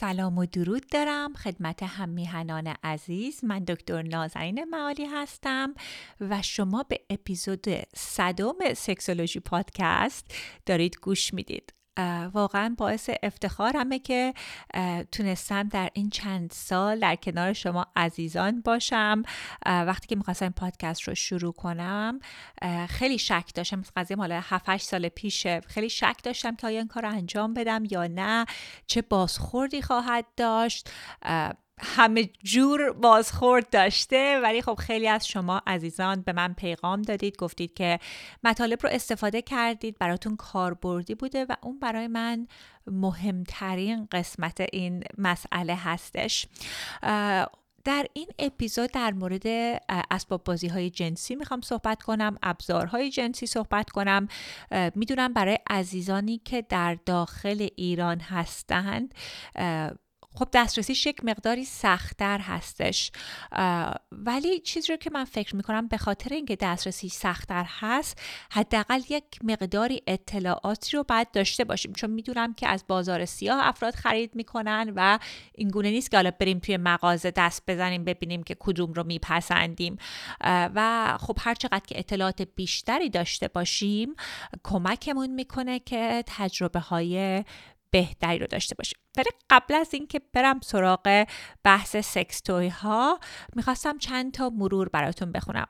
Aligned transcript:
سلام 0.00 0.38
و 0.38 0.46
درود 0.46 0.86
دارم 0.90 1.34
خدمت 1.34 1.82
هم 1.82 2.08
میهنان 2.08 2.74
عزیز. 2.84 3.44
من 3.44 3.64
دکتر 3.64 4.02
نازنین 4.02 4.64
معالی 4.64 5.04
هستم 5.04 5.74
و 6.20 6.42
شما 6.42 6.82
به 6.82 7.00
اپیزود 7.10 7.66
صدم 7.96 8.74
سکسولوژی 8.76 9.40
پادکست 9.40 10.34
دارید 10.66 10.96
گوش 11.02 11.34
می‌دید. 11.34 11.72
واقعا 12.32 12.74
باعث 12.78 13.10
افتخارمه 13.22 13.98
که 13.98 14.34
تونستم 15.12 15.68
در 15.68 15.90
این 15.92 16.10
چند 16.10 16.50
سال 16.50 17.00
در 17.00 17.16
کنار 17.16 17.52
شما 17.52 17.86
عزیزان 17.96 18.60
باشم. 18.60 19.22
وقتی 19.66 20.06
که 20.06 20.16
می‌خواستم 20.16 20.44
این 20.44 20.52
پادکست 20.52 21.02
رو 21.02 21.14
شروع 21.14 21.52
کنم 21.52 22.20
خیلی 22.88 23.18
شک 23.18 23.50
داشتم. 23.54 23.82
قضیه 23.96 24.16
مال 24.16 24.32
7 24.32 24.76
سال 24.76 25.08
پیشه. 25.08 25.60
خیلی 25.66 25.90
شک 25.90 26.16
داشتم 26.22 26.56
که 26.56 26.66
آیا 26.66 26.78
این 26.78 26.88
کار 26.88 27.02
رو 27.02 27.08
انجام 27.08 27.54
بدم 27.54 27.82
یا 27.90 28.06
نه. 28.06 28.46
چه 28.86 29.02
بازخوردی 29.02 29.82
خواهد 29.82 30.26
داشت. 30.36 30.90
همه 31.82 32.30
جور 32.44 32.92
بازخورد 32.92 33.70
داشته 33.70 34.40
ولی 34.42 34.62
خب 34.62 34.74
خیلی 34.74 35.08
از 35.08 35.28
شما 35.28 35.62
عزیزان 35.66 36.22
به 36.22 36.32
من 36.32 36.54
پیغام 36.54 37.02
دادید 37.02 37.36
گفتید 37.36 37.74
که 37.74 37.98
مطالب 38.44 38.78
رو 38.82 38.88
استفاده 38.92 39.42
کردید 39.42 39.98
براتون 39.98 40.36
کاربردی 40.36 41.14
بوده 41.14 41.44
و 41.44 41.54
اون 41.62 41.78
برای 41.78 42.06
من 42.06 42.46
مهمترین 42.86 44.08
قسمت 44.12 44.60
این 44.72 45.04
مسئله 45.18 45.74
هستش. 45.74 46.46
در 47.84 48.06
این 48.12 48.26
اپیزود 48.38 48.90
در 48.90 49.12
مورد 49.12 49.46
اسباب 50.10 50.44
بازی 50.44 50.68
های 50.68 50.90
جنسی 50.90 51.34
می‌خوام 51.36 51.60
صحبت 51.60 52.02
کنم 52.02 52.38
ابزارهای 52.42 53.10
جنسی 53.10 53.46
صحبت 53.46 53.90
کنم. 53.90 54.28
می‌دونم 54.94 55.32
برای 55.32 55.58
عزیزانی 55.70 56.40
که 56.44 56.62
در 56.62 56.98
داخل 57.06 57.68
ایران 57.76 58.20
هستند 58.20 59.14
خب 60.34 60.48
دسترسیش 60.52 61.06
یک 61.06 61.24
مقداری 61.24 61.64
سختتر 61.64 62.38
هستش. 62.38 63.12
ولی 64.12 64.60
چیزی 64.60 64.92
رو 64.92 64.96
که 64.96 65.10
من 65.10 65.24
فکر 65.24 65.56
می‌کنم 65.56 65.88
به 65.88 65.96
خاطر 65.96 66.34
اینکه 66.34 66.56
دسترسی 66.56 67.08
سختتر 67.08 67.66
هست 67.68 68.20
حداقل 68.50 69.00
یک 69.08 69.24
مقداری 69.44 70.02
اطلاعاتی 70.06 70.96
رو 70.96 71.02
باید 71.02 71.30
داشته 71.30 71.64
باشیم. 71.64 71.92
چون 71.92 72.10
می‌دونم 72.10 72.54
که 72.54 72.68
از 72.68 72.84
بازار 72.88 73.24
سیاه 73.24 73.66
افراد 73.66 73.94
خرید 73.94 74.34
می‌کنن 74.34 74.92
و 74.96 75.18
این 75.54 75.68
گونه 75.68 75.90
نیست 75.90 76.10
که 76.10 76.16
حالا 76.16 76.30
بریم 76.30 76.58
توی 76.58 76.76
مغازه 76.76 77.30
دست 77.30 77.62
بزنیم 77.68 78.04
ببینیم 78.04 78.42
که 78.42 78.56
کدوم 78.58 78.92
رو 78.92 79.04
میپسندیم. 79.04 79.96
و 80.44 81.18
خب 81.20 81.38
هر 81.40 81.54
چقدر 81.54 81.82
که 81.86 81.98
اطلاعات 81.98 82.42
بیشتری 82.42 83.10
داشته 83.10 83.48
باشیم 83.48 84.14
کمکمون 84.64 85.30
می‌کنه 85.30 85.78
که 85.78 86.24
تجربه 86.26 86.80
های 86.80 87.44
بهتری 87.90 88.38
رو 88.38 88.46
داشته 88.46 88.74
باشیم. 88.74 88.98
ولی 89.16 89.30
قبل 89.50 89.74
از 89.74 89.94
اینکه 89.94 90.20
برم 90.32 90.60
سراغ 90.62 91.26
بحث 91.64 91.96
سکس 91.96 92.40
توی 92.40 92.68
ها 92.68 93.20
می‌خواستم 93.56 93.98
چند 93.98 94.32
تا 94.32 94.50
مرور 94.50 94.88
براتون 94.88 95.32
بخونم. 95.32 95.66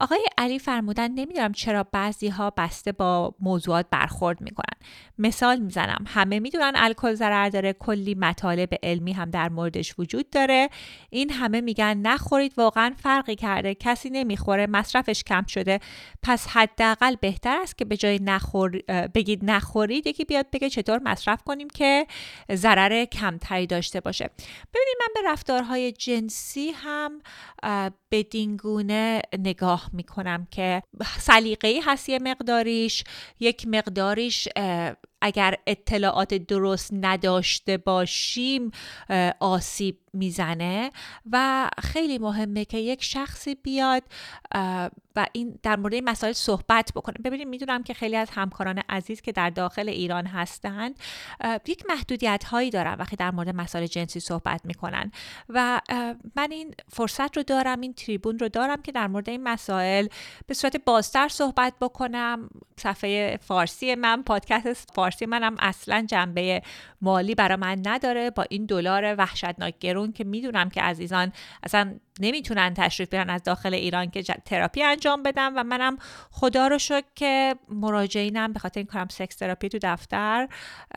آقای 0.00 0.26
علی 0.38 0.58
فرمودن 0.58 1.10
نمی‌دونم 1.10 1.52
چرا 1.52 1.84
بعضی 1.92 2.28
ها 2.28 2.50
بسته 2.50 2.92
با 2.92 3.34
موضوعات 3.40 3.86
برخورد 3.90 4.40
می‌کنن. 4.40 4.88
مثال 5.18 5.58
می‌زنم. 5.58 6.04
همه 6.06 6.40
می‌دونن 6.40 6.72
الکل 6.76 7.14
ضرر 7.14 7.48
داره 7.48 7.72
کلی 7.72 8.14
مطالب 8.14 8.68
علمی 8.82 9.12
هم 9.12 9.30
در 9.30 9.48
موردش 9.48 9.94
وجود 9.98 10.30
داره. 10.30 10.68
این 11.10 11.30
همه 11.30 11.60
میگن 11.60 11.96
نخورید 11.96 12.54
واقعا 12.56 12.94
فرقی 12.98 13.34
کرده. 13.34 13.74
کسی 13.74 14.10
نمی‌خوره 14.10 14.66
مصرفش 14.66 15.24
کم 15.24 15.44
شده. 15.46 15.80
پس 16.22 16.46
حداقل 16.46 17.14
بهتر 17.20 17.58
است 17.62 17.78
که 17.78 17.84
به 17.84 17.96
جای 17.96 18.18
نخور 18.22 18.70
بگید 19.14 19.50
نخورید 19.50 20.06
یکی 20.06 20.24
بیاد 20.24 20.46
بگه 20.52 20.70
چطور 20.70 20.98
مصرف 20.98 21.42
کنیم 21.42 21.68
که 21.68 22.06
ضرر 22.80 23.04
کمتری 23.04 23.66
داشته 23.66 24.00
باشه. 24.00 24.30
ببینید 24.74 24.96
من 25.00 25.08
به 25.14 25.20
رفتارهای 25.30 25.92
جنسی 25.92 26.70
هم 26.70 27.22
بدین 28.10 28.56
گونه 28.56 29.22
نگاه 29.38 29.90
می‌کنم 29.92 30.46
که 30.50 30.82
سلیقه‌ای 31.18 31.80
هست 31.80 32.08
یه 32.08 32.18
مقداریش 32.18 33.04
یک 33.40 33.66
مقداریش 33.68 34.48
اگر 35.22 35.54
اطلاعات 35.66 36.34
درست 36.34 36.90
نداشته 36.92 37.76
باشیم 37.76 38.70
آسیب 39.40 39.98
می‌زنه 40.12 40.90
و 41.32 41.68
خیلی 41.82 42.18
مهمه 42.18 42.64
که 42.64 42.78
یک 42.78 43.02
شخصی 43.02 43.54
بیاد 43.54 44.02
و 45.16 45.26
این 45.32 45.58
در 45.62 45.76
مورد 45.76 45.94
این 45.94 46.08
مسائل 46.08 46.32
صحبت 46.32 46.92
بکنه. 46.94 47.14
ببینید 47.24 47.48
می‌دونم 47.48 47.82
که 47.82 47.94
خیلی 47.94 48.16
از 48.16 48.30
همکاران 48.30 48.82
عزیز 48.88 49.20
که 49.20 49.32
در 49.32 49.50
داخل 49.50 49.88
ایران 49.88 50.26
هستند 50.26 50.98
یک 51.66 51.84
محدودیت 51.88 52.44
هایی 52.44 52.70
دارن 52.70 52.94
وقتی 52.94 53.16
در 53.16 53.30
مورد 53.30 53.48
مسائل 53.48 53.86
جنسی 53.86 54.20
صحبت 54.20 54.60
می‌کنن. 54.64 55.12
و 55.48 55.80
من 56.36 56.50
این 56.50 56.74
فرصت 56.88 57.36
رو 57.36 57.42
دارم 57.42 57.80
این 57.80 57.94
تریبون 58.04 58.38
رو 58.38 58.48
دارم 58.48 58.82
که 58.82 58.92
در 58.92 59.06
مورد 59.06 59.30
این 59.30 59.42
مسائل 59.42 60.06
به 60.46 60.54
صورت 60.54 60.76
بازتر 60.76 61.28
صحبت 61.28 61.72
بکنم. 61.80 62.48
صفحه 62.76 63.38
فارسی 63.42 63.94
من 63.94 64.22
پادکست 64.22 64.90
فارسی 64.94 65.26
منم 65.26 65.56
اصلا 65.58 66.06
جنبه 66.08 66.62
مالی 67.00 67.34
برای 67.34 67.56
من 67.56 67.82
نداره. 67.86 68.30
با 68.30 68.46
این 68.50 68.66
دلار 68.66 69.14
وحشتناک 69.18 69.78
گرون 69.78 70.12
که 70.12 70.24
می‌دونم 70.24 70.68
که 70.68 70.82
عزیزان 70.82 71.32
اصلا 71.62 71.94
نمی‌تونن 72.20 72.74
تشریف 72.74 73.08
بیارن 73.08 73.30
از 73.30 73.42
داخل 73.42 73.74
ایران 73.74 74.10
که 74.10 74.22
تراپی 74.22 74.82
انجام 74.82 75.22
بدم 75.22 75.52
و 75.56 75.64
منم 75.64 75.98
خدا 76.30 76.66
رو 76.66 76.78
شکر 76.78 77.06
که 77.14 77.56
مراجعینم 77.68 78.52
به 78.52 78.58
خاطر 78.58 78.80
این 78.80 78.86
کارم 78.86 79.08
سکس 79.08 79.36
تراپی 79.36 79.68
تو 79.68 79.78
دفتر 79.82 80.48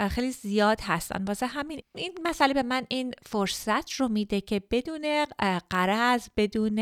خیلی 0.10 0.32
زیاد 0.32 0.80
هستن. 0.82 1.24
واسه 1.24 1.48
همین 1.48 1.82
این 1.96 2.12
مسئله 2.24 2.54
به 2.54 2.64
من 2.64 2.86
این 2.90 3.14
فرصت 3.26 3.92
رو 3.92 4.08
میده 4.08 4.42
که 4.42 4.62
بدون 4.72 5.26
قرض 5.70 6.28
بدون 6.38 6.80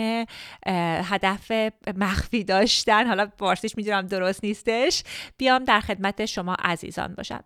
هدف 1.03 1.51
مخفی 1.95 2.43
داشتن. 2.43 3.07
حالا 3.07 3.27
فارسیش 3.39 3.77
می‌دونم 3.77 4.01
درست 4.01 4.43
نیستش. 4.43 5.03
بیام 5.37 5.63
در 5.63 5.79
خدمت 5.79 6.25
شما 6.25 6.55
عزیزان 6.59 7.13
باشم. 7.15 7.43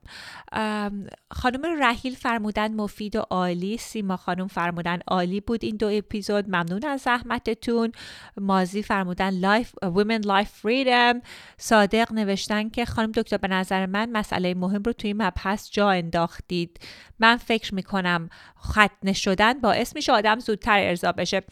خانم 1.31 1.83
رحیل 1.83 2.15
فرمودن 2.15 2.73
مفید 2.73 3.15
و 3.15 3.19
عالی 3.19 3.77
سیما 3.77 4.17
خانم 4.17 4.47
فرمودن 4.47 4.99
عالی 5.07 5.41
بود 5.41 5.63
این 5.63 5.77
دو 5.77 5.87
اپیزود. 5.87 6.45
ممنون 6.47 6.85
از 6.85 7.01
زحمتتون. 7.01 7.91
مازی 8.37 8.83
فرمودن 8.83 9.29
Life 9.29 9.73
Woman 9.83 10.21
Life 10.21 10.49
Freedom. 10.49 11.21
صادق 11.57 12.13
نوشتن 12.13 12.69
که 12.69 12.85
خانم 12.85 13.11
دکتر 13.11 13.37
به 13.37 13.47
نظر 13.47 13.85
من 13.85 14.11
مسئله 14.11 14.53
مهم 14.53 14.83
رو 14.83 14.93
توی 14.93 15.13
مبحث 15.13 15.71
جا 15.71 15.89
انداختید. 15.89 16.79
من 17.19 17.37
فکر 17.37 17.75
می‌کنم 17.75 18.29
ختنه 18.59 19.13
شدن 19.13 19.53
باعث 19.53 19.95
میشه 19.95 20.11
آدم 20.11 20.39
زودتر 20.39 20.79
ارضا 20.79 21.11
بشه. 21.11 21.43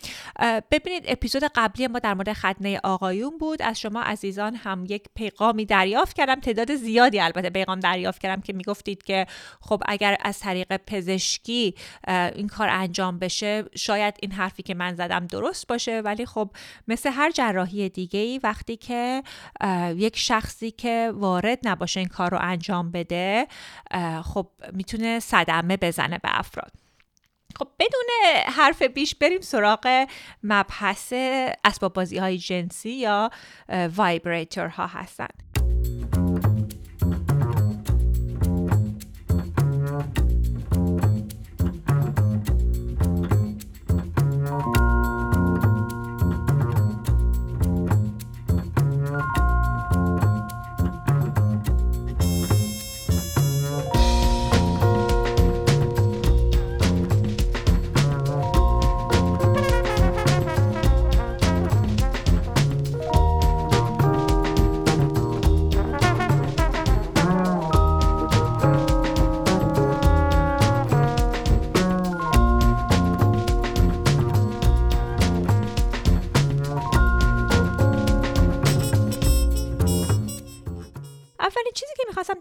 ببینید 0.71 1.02
اپیزود 1.07 1.43
قبلی 1.55 1.87
ما 1.87 1.99
در 1.99 2.13
مورد 2.13 2.33
ختنه 2.33 2.79
آقایون 2.83 3.37
بود. 3.37 3.61
از 3.61 3.79
شما 3.79 4.01
عزیزان 4.01 4.55
هم 4.55 4.85
یک 4.89 5.03
پیغامی 5.15 5.65
دریافت 5.65 6.15
کردم. 6.15 6.39
تعداد 6.39 6.75
زیادی 6.75 7.19
البته 7.19 7.49
پیغام 7.49 7.79
دریافت 7.79 8.21
کردم 8.21 8.41
که 8.41 8.53
می‌گفتید 8.53 9.03
که 9.03 9.25
خب 9.61 9.83
اگر 9.85 10.17
از 10.21 10.39
طریق 10.39 10.77
پزشکی 10.77 11.75
این 12.07 12.47
کار 12.47 12.69
انجام 12.69 13.19
بشه 13.19 13.63
شاید 13.75 14.15
این 14.21 14.31
حرفی 14.31 14.63
که 14.63 14.73
من 14.73 14.95
زدم 14.95 15.27
درست 15.27 15.67
باشه. 15.67 16.01
ولی 16.01 16.25
خب 16.25 16.49
مثل 16.87 17.09
هر 17.09 17.31
جراحی 17.31 17.89
دیگه 17.89 18.19
ای 18.19 18.39
وقتی 18.43 18.77
که 18.77 19.23
یک 19.95 20.17
شخصی 20.17 20.71
که 20.71 21.11
وارد 21.13 21.59
نباشه 21.63 21.99
این 21.99 22.09
کار 22.09 22.31
رو 22.31 22.37
انجام 22.41 22.91
بده 22.91 23.47
خب 24.23 24.47
می‌تونه 24.73 25.19
صدمه 25.19 25.77
بزنه 25.77 26.17
به 26.17 26.39
افراد. 26.39 26.71
خب 27.55 27.67
بدون 27.79 28.09
حرف 28.45 28.81
بیش 28.81 29.15
بریم 29.15 29.41
سراغ 29.41 30.07
مبحث 30.43 31.13
اسباب 31.63 31.93
بازی 31.93 32.17
های 32.17 32.37
جنسی 32.37 32.91
یا 32.91 33.31
vibrator 33.95 34.67
ها 34.67 34.87
هستند 34.87 35.52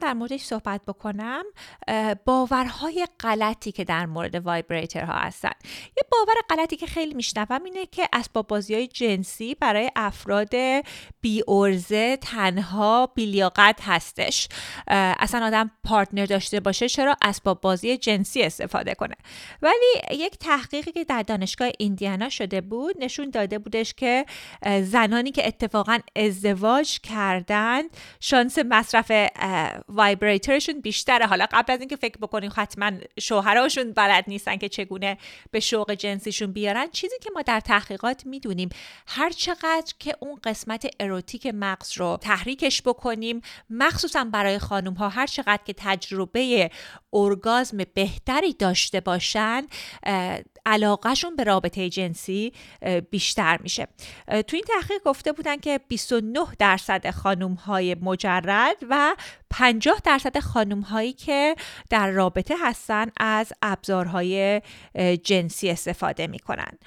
در 0.02 0.14
موردش 0.14 0.42
صحبت 0.42 0.80
بکنم 0.86 1.42
باورهای 2.24 3.06
غلطی 3.20 3.72
که 3.72 3.84
در 3.84 4.06
مورد 4.06 4.34
vibrator 4.34 5.04
ها 5.04 5.12
هستن. 5.12 5.50
یه 5.96 6.02
باور 6.12 6.34
غلطی 6.50 6.76
که 6.76 6.86
خیلی 6.86 7.14
میشنوم 7.14 7.64
اینه 7.64 7.86
که 7.86 8.08
اسباب 8.12 8.46
بازی 8.46 8.74
های 8.74 8.86
جنسی 8.86 9.54
برای 9.54 9.90
افراد 9.96 10.54
بی 11.20 11.42
عرضه 11.48 12.16
تنها 12.16 13.06
بی 13.06 13.31
لیاقت 13.31 13.80
هستش. 13.82 14.48
اصلا 14.88 15.46
آدم 15.46 15.70
partner 15.84 16.26
داشته 16.26 16.60
باشه 16.60 16.88
چرا 16.88 17.16
اسباب 17.22 17.60
بازی 17.60 17.96
جنسی 17.96 18.42
استفاده 18.42 18.94
کنه؟ 18.94 19.14
ولی 19.62 20.00
یک 20.10 20.38
تحقیقی 20.38 20.92
که 20.92 21.04
در 21.04 21.22
دانشگاه 21.22 21.70
ایندیانا 21.78 22.28
شده 22.28 22.60
بود 22.60 22.96
نشون 22.98 23.30
داده 23.30 23.58
بودش 23.58 23.94
که 23.94 24.26
زنانی 24.82 25.30
که 25.30 25.46
اتفاقا 25.46 25.98
ازدواج 26.16 27.00
کردن 27.00 27.82
شانس 28.20 28.58
مصرف 28.58 29.12
وایبریترشون 29.92 30.80
بیشتره. 30.80 31.26
حالا 31.26 31.46
قبل 31.52 31.72
از 31.72 31.80
اینکه 31.80 31.96
فکر 31.96 32.16
بکنیم 32.18 32.52
حتما 32.56 32.90
شوهراشون 33.20 33.92
بلد 33.92 34.24
نیستن 34.28 34.56
که 34.56 34.68
چگونه 34.68 35.18
به 35.50 35.60
شوق 35.60 35.92
جنسیشون 35.92 36.52
بیارن 36.52 36.86
چیزی 36.92 37.16
که 37.22 37.30
ما 37.34 37.42
در 37.42 37.60
تحقیقات 37.60 38.26
می‌دونیم 38.26 38.68
هر 39.06 39.30
چقدر 39.30 39.92
که 39.98 40.16
اون 40.20 40.38
قسمت 40.44 40.86
اروتیک 41.00 41.46
مغز 41.46 41.98
رو 41.98 42.18
تحریکش 42.20 42.82
بکنیم 42.82 43.40
مخصوصا 43.70 44.24
برای 44.24 44.58
خانم 44.58 44.94
ها 44.94 45.08
هر 45.08 45.26
چقدر 45.26 45.62
که 45.66 45.74
تجربه 45.76 46.70
ارگازم 47.12 47.76
بهتری 47.94 48.52
داشته 48.52 49.00
باشن 49.00 49.66
علاقهشون 50.66 51.36
به 51.36 51.44
رابطه 51.44 51.88
جنسی 51.88 52.52
بیشتر 53.10 53.58
میشه. 53.62 53.88
تو 54.26 54.56
این 54.56 54.64
تحقیق 54.68 55.02
گفته 55.04 55.32
بودن 55.32 55.56
که 55.56 55.80
29 55.88 56.46
درصد 56.58 57.10
خانم 57.10 57.54
های 57.54 57.94
مجرد 57.94 58.76
و 58.90 59.16
50 59.82 60.00
درصد 60.04 60.38
خانم 60.38 60.80
هایی 60.80 61.12
که 61.12 61.56
در 61.90 62.10
رابطه 62.10 62.54
هستن 62.62 63.06
از 63.16 63.52
ابزارهای 63.62 64.60
جنسی 65.22 65.70
استفاده 65.70 66.26
می‌کنن. 66.26 66.78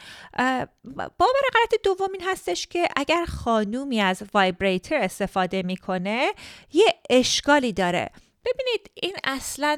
باور 0.94 1.46
غلط 1.54 1.82
دوم 1.84 2.10
این 2.14 2.24
هستش 2.30 2.68
که 2.68 2.88
اگر 2.96 3.26
خانومی 3.26 4.02
از 4.02 4.24
وایبریتر 4.34 4.96
استفاده 4.96 5.64
می‌کنه 5.64 6.34
یه 6.74 6.86
اشکالی 7.10 7.74
داره. 7.74 8.10
ببینید 8.46 8.92
این 8.94 9.16
اصلا 9.24 9.78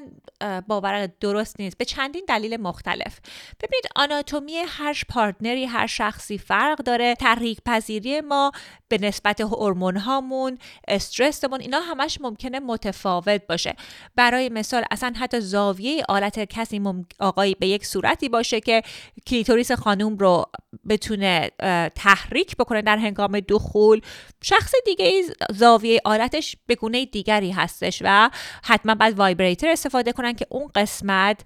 باور 0.67 1.07
درست 1.19 1.59
نیست. 1.59 1.77
به 1.77 1.85
چندین 1.85 2.25
دلیل 2.27 2.57
مختلف. 2.57 3.19
ببینید 3.63 3.85
آناتومی 3.95 4.57
هر 4.67 5.01
partner 5.09 5.58
ی 5.58 5.65
هر 5.65 5.87
شخصی 5.87 6.37
فرق 6.37 6.77
داره. 6.77 7.15
تحریک 7.15 7.59
پذیری 7.65 8.21
ما 8.21 8.51
به 8.87 8.97
نسبت 8.97 9.41
هورمون 9.41 9.97
هامون 9.97 10.57
استرسمون 10.87 11.61
اینا 11.61 11.79
همش 11.79 12.17
ممکنه 12.21 12.59
متفاوت 12.59 13.47
باشه. 13.47 13.75
برای 14.15 14.49
مثال 14.49 14.83
اصلا 14.91 15.13
حتی 15.19 15.39
زاویه 15.39 16.03
آلت 16.09 16.39
کسی 16.39 16.81
آقایی 17.19 17.55
به 17.55 17.67
یک 17.67 17.85
صورتی 17.85 18.29
باشه 18.29 18.59
که 18.59 18.81
کلیتوریس 19.27 19.71
خانوم 19.71 20.17
رو 20.17 20.45
بتونه 20.89 21.51
تحریک 21.95 22.55
بکنه 22.55 22.81
در 22.81 22.97
هنگام 22.97 23.39
دخول. 23.39 24.01
شخص 24.41 24.73
دیگه 24.85 25.23
زاویه 25.51 26.01
آلتش 26.05 26.55
به 26.67 26.75
گونه 26.75 27.05
دیگری 27.05 27.51
هستش 27.51 28.01
و 28.05 28.29
حتما 28.63 28.95
باید 28.95 29.19
vibrator 29.19 29.69
استفاده 29.69 30.11
کنن 30.11 30.33
که 30.33 30.45
اون 30.49 30.71
قسمت 30.75 31.39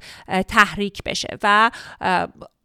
تحریک 0.48 1.04
بشه 1.04 1.38
و 1.44 1.72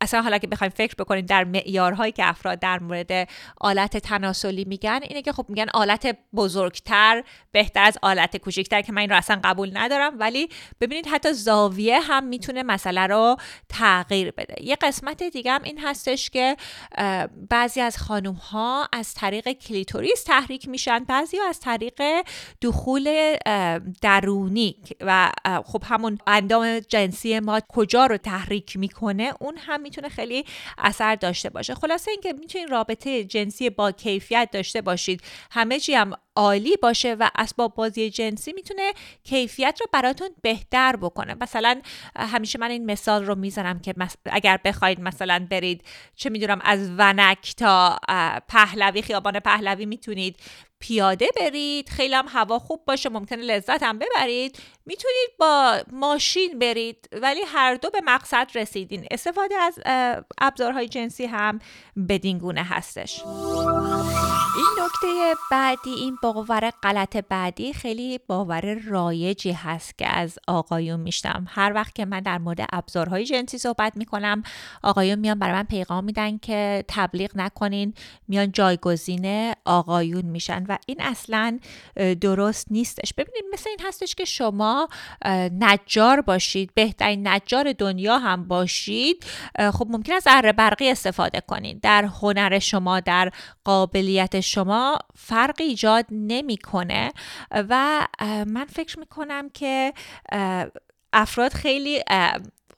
اصلا 0.00 0.22
حالا 0.22 0.38
که 0.38 0.46
بخوایم 0.46 0.72
فکر 0.76 0.94
بکنیم 0.98 1.26
در 1.26 1.44
معیارهایی 1.44 2.12
که 2.12 2.28
افراد 2.28 2.58
در 2.58 2.78
مورد 2.78 3.28
آلت 3.60 3.96
تناسلی 3.96 4.64
میگن 4.64 5.00
اینه 5.02 5.22
که 5.22 5.32
خب 5.32 5.46
میگن 5.48 5.66
آلت 5.74 6.18
بزرگتر 6.34 7.24
بهتر 7.52 7.82
از 7.82 7.98
آلت 8.02 8.36
کوچکتر 8.36 8.82
که 8.82 8.92
من 8.92 9.00
این 9.00 9.10
رو 9.10 9.16
اصلا 9.16 9.40
قبول 9.44 9.70
ندارم. 9.74 10.18
ولی 10.18 10.48
ببینید 10.80 11.06
حتی 11.06 11.32
زاویه 11.32 12.00
هم 12.00 12.24
می‌تونه 12.24 12.62
مسئله 12.62 13.06
رو 13.06 13.36
تغییر 13.68 14.30
بده. 14.30 14.54
یه 14.60 14.76
قسمت 14.76 15.22
دیگه 15.22 15.52
هم 15.52 15.62
این 15.62 15.78
هستش 15.78 16.30
که 16.30 16.56
بعضی 17.50 17.80
از 17.80 17.98
خانم 17.98 18.32
ها 18.32 18.88
از 18.92 19.14
طریق 19.14 19.52
کلیتوریس 19.52 20.24
تحریک 20.24 20.68
میشن 20.68 21.04
بعضی 21.04 21.38
از 21.48 21.60
طریق 21.60 22.02
دخول 22.62 23.36
درونی 24.02 24.76
و 25.00 25.30
خب 25.64 25.82
همون 25.86 26.18
اندام 26.26 26.78
جنسی 26.78 27.40
ما 27.40 27.60
کجا 27.68 28.06
رو 28.06 28.16
تحریک 28.16 28.76
می‌کنه 28.76 29.32
اون 29.40 29.56
هم 29.58 29.85
می‌تونه 29.86 30.08
خیلی 30.08 30.44
اثر 30.78 31.14
داشته 31.14 31.50
باشه. 31.50 31.74
خلاصه 31.74 32.10
اینکه 32.10 32.32
می‌تونید 32.32 32.70
رابطه 32.70 33.24
جنسی 33.24 33.70
با 33.70 33.92
کیفیت 33.92 34.48
داشته 34.52 34.80
باشید. 34.80 35.22
همه 35.50 35.80
چی 35.80 35.94
هم 35.94 36.12
عالی 36.36 36.76
باشه 36.76 37.14
و 37.14 37.30
اسباب 37.34 37.74
بازی 37.74 38.10
جنسی 38.10 38.52
می‌تونه 38.52 38.92
کیفیت 39.24 39.78
رو 39.80 39.86
براتون 39.92 40.28
بهتر 40.42 40.96
بکنه. 40.96 41.36
مثلا 41.40 41.80
همیشه 42.16 42.58
من 42.58 42.70
این 42.70 42.86
مثال 42.90 43.24
رو 43.24 43.34
می‌زنم 43.34 43.78
که 43.78 43.94
اگر 44.24 44.60
بخواید 44.64 45.00
مثلا 45.00 45.46
برید 45.50 45.84
چه 46.16 46.30
می‌دونم 46.30 46.60
از 46.64 46.90
ونک 46.98 47.54
تا 47.56 47.98
پهلوی 48.48 49.02
خیابان 49.02 49.40
پهلوی 49.40 49.86
می‌تونید 49.86 50.36
پیاده 50.78 51.28
برید 51.40 51.88
خیلی 51.88 52.14
هم 52.14 52.26
هوا 52.28 52.58
خوب 52.58 52.84
باشه 52.84 53.08
ممکنه 53.08 53.42
لذت 53.42 53.82
هم 53.82 53.98
ببرید 53.98 54.58
می‌تونید 54.86 55.30
با 55.38 55.78
ماشین 55.92 56.58
برید 56.58 57.08
ولی 57.12 57.40
هر 57.46 57.74
دو 57.74 57.90
به 57.90 58.00
مقصد 58.04 58.50
رسیدین. 58.54 59.06
استفاده 59.10 59.54
از 59.54 59.78
ابزارهای 60.38 60.88
جنسی 60.88 61.26
هم 61.26 61.58
بدین 62.08 62.38
گونه 62.38 62.62
هستش. 62.62 63.22
این 64.56 64.84
نکته 64.84 65.34
بعدی 65.50 65.90
این 65.90 66.18
باور 66.22 66.70
غلط 66.82 67.16
بعدی 67.16 67.72
خیلی 67.72 68.20
باور 68.26 68.74
رایجی 68.74 69.52
هست 69.52 69.98
که 69.98 70.08
از 70.08 70.38
آقایون 70.48 71.00
میشتم 71.00 71.46
هر 71.48 71.72
وقت 71.72 71.94
که 71.94 72.04
من 72.04 72.20
در 72.20 72.38
مورد 72.38 72.66
ابزارهای 72.72 73.24
جنسی 73.24 73.58
صحبت 73.58 73.96
می‌کنم 73.96 74.42
آقایون 74.82 75.18
میان 75.18 75.38
برای 75.38 75.54
من 75.54 75.62
پیغام 75.62 76.04
میدن 76.04 76.38
که 76.38 76.84
تبلیغ 76.88 77.30
نکنین 77.34 77.94
میان 78.28 78.52
جایگزین 78.52 79.52
آقایون 79.64 80.24
میشن 80.24 80.64
و 80.68 80.78
این 80.86 81.00
اصلا 81.00 81.58
درست 82.20 82.66
نیستش. 82.70 83.14
ببینید 83.14 83.44
مثل 83.52 83.70
این 83.70 83.78
هستش 83.88 84.14
که 84.14 84.24
شما 84.24 84.88
نجار 85.60 86.20
باشید 86.20 86.70
بهترین 86.74 87.28
نجار 87.28 87.72
دنیا 87.72 88.18
هم 88.18 88.48
باشید 88.48 89.26
خب 89.58 89.86
ممکن 89.90 90.12
است 90.12 90.24
ذره 90.24 90.52
برقی 90.52 90.90
استفاده 90.90 91.40
کنید 91.40 91.80
در 91.80 92.04
هنر 92.04 92.58
شما 92.58 93.00
در 93.00 93.30
قابلیت 93.64 94.40
شما 94.46 94.98
فرق 95.14 95.54
ایجاد 95.60 96.06
نمی‌کنه. 96.10 97.12
و 97.50 98.06
من 98.46 98.64
فکر 98.64 98.98
می‌کنم 98.98 99.48
که 99.48 99.92
افراد 101.12 101.52
خیلی 101.52 102.02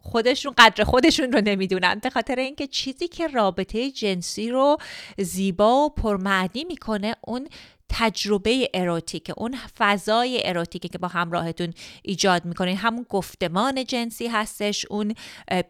خودشون 0.01 0.55
قدر 0.59 0.85
خودشون 0.85 1.33
رو 1.33 1.41
نمی‌دونن. 1.41 2.01
به 2.03 2.11
خاطر 2.11 2.37
اینکه 2.37 2.67
چیزی 2.67 3.09
که 3.09 3.27
رابطه 3.27 3.91
جنسی 3.91 4.51
رو 4.51 4.77
زیبا 5.19 5.85
و 5.85 5.91
پرمعنی 5.91 6.65
می‌کنه 6.65 7.15
اون 7.25 7.49
تجربه 7.91 8.71
اروتیک 8.75 9.33
اون 9.37 9.59
فضای 9.79 10.43
اروتیکه 10.45 10.89
که 10.89 10.99
با 10.99 11.09
همراهتون 11.09 11.75
ایجاد 12.03 12.45
می‌کنین. 12.45 12.77
همون 12.77 13.07
گفتمان 13.09 13.85
جنسی 13.85 14.27
هستش 14.27 14.87
اون 14.91 15.15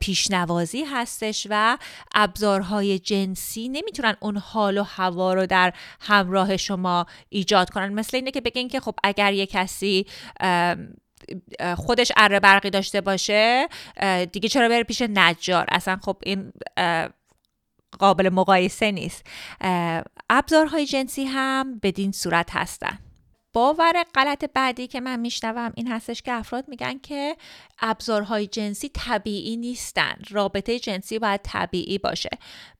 پیشنوازی 0.00 0.84
هستش 0.84 1.46
و 1.50 1.78
ابزارهای 2.14 2.98
جنسی 2.98 3.68
نمی‌تونن 3.68 4.16
اون 4.20 4.36
حال 4.36 4.78
و 4.78 4.82
هوا 4.82 5.34
رو 5.34 5.46
در 5.46 5.72
همراه 6.00 6.56
شما 6.56 7.06
ایجاد 7.28 7.70
کنن. 7.70 7.94
مثل 7.94 8.16
اینه 8.16 8.30
که 8.30 8.40
بگین 8.40 8.68
که 8.68 8.80
خب 8.80 8.94
اگر 9.04 9.32
یه 9.32 9.46
کسی 9.46 10.06
خودش 11.76 12.12
اره 12.16 12.40
برقی 12.40 12.70
داشته 12.70 13.00
باشه 13.00 13.68
دیگه 14.32 14.48
چرا 14.48 14.68
بره 14.68 14.82
پیش 14.82 15.02
نجار؟ 15.02 15.66
اصلا 15.68 15.98
خب 16.02 16.16
این 16.22 16.52
قابل 17.98 18.28
مقایسه 18.28 18.90
نیست. 18.90 19.26
ابزارهای 20.30 20.86
جنسی 20.86 21.24
هم 21.24 21.78
بدین 21.78 22.12
صورت 22.12 22.50
هستن. 22.50 22.98
باور 23.52 24.04
غلط 24.14 24.44
بعدی 24.54 24.86
که 24.86 25.00
من 25.00 25.20
میشنوم 25.20 25.72
این 25.76 25.88
هستش 25.88 26.22
که 26.22 26.32
افراد 26.32 26.64
میگن 26.68 26.98
که 26.98 27.36
ابزارهای 27.78 28.46
جنسی 28.46 28.88
طبیعی 28.88 29.56
نیستن. 29.56 30.14
رابطه 30.30 30.78
جنسی 30.78 31.18
باید 31.18 31.40
طبیعی 31.44 31.98
باشه. 31.98 32.30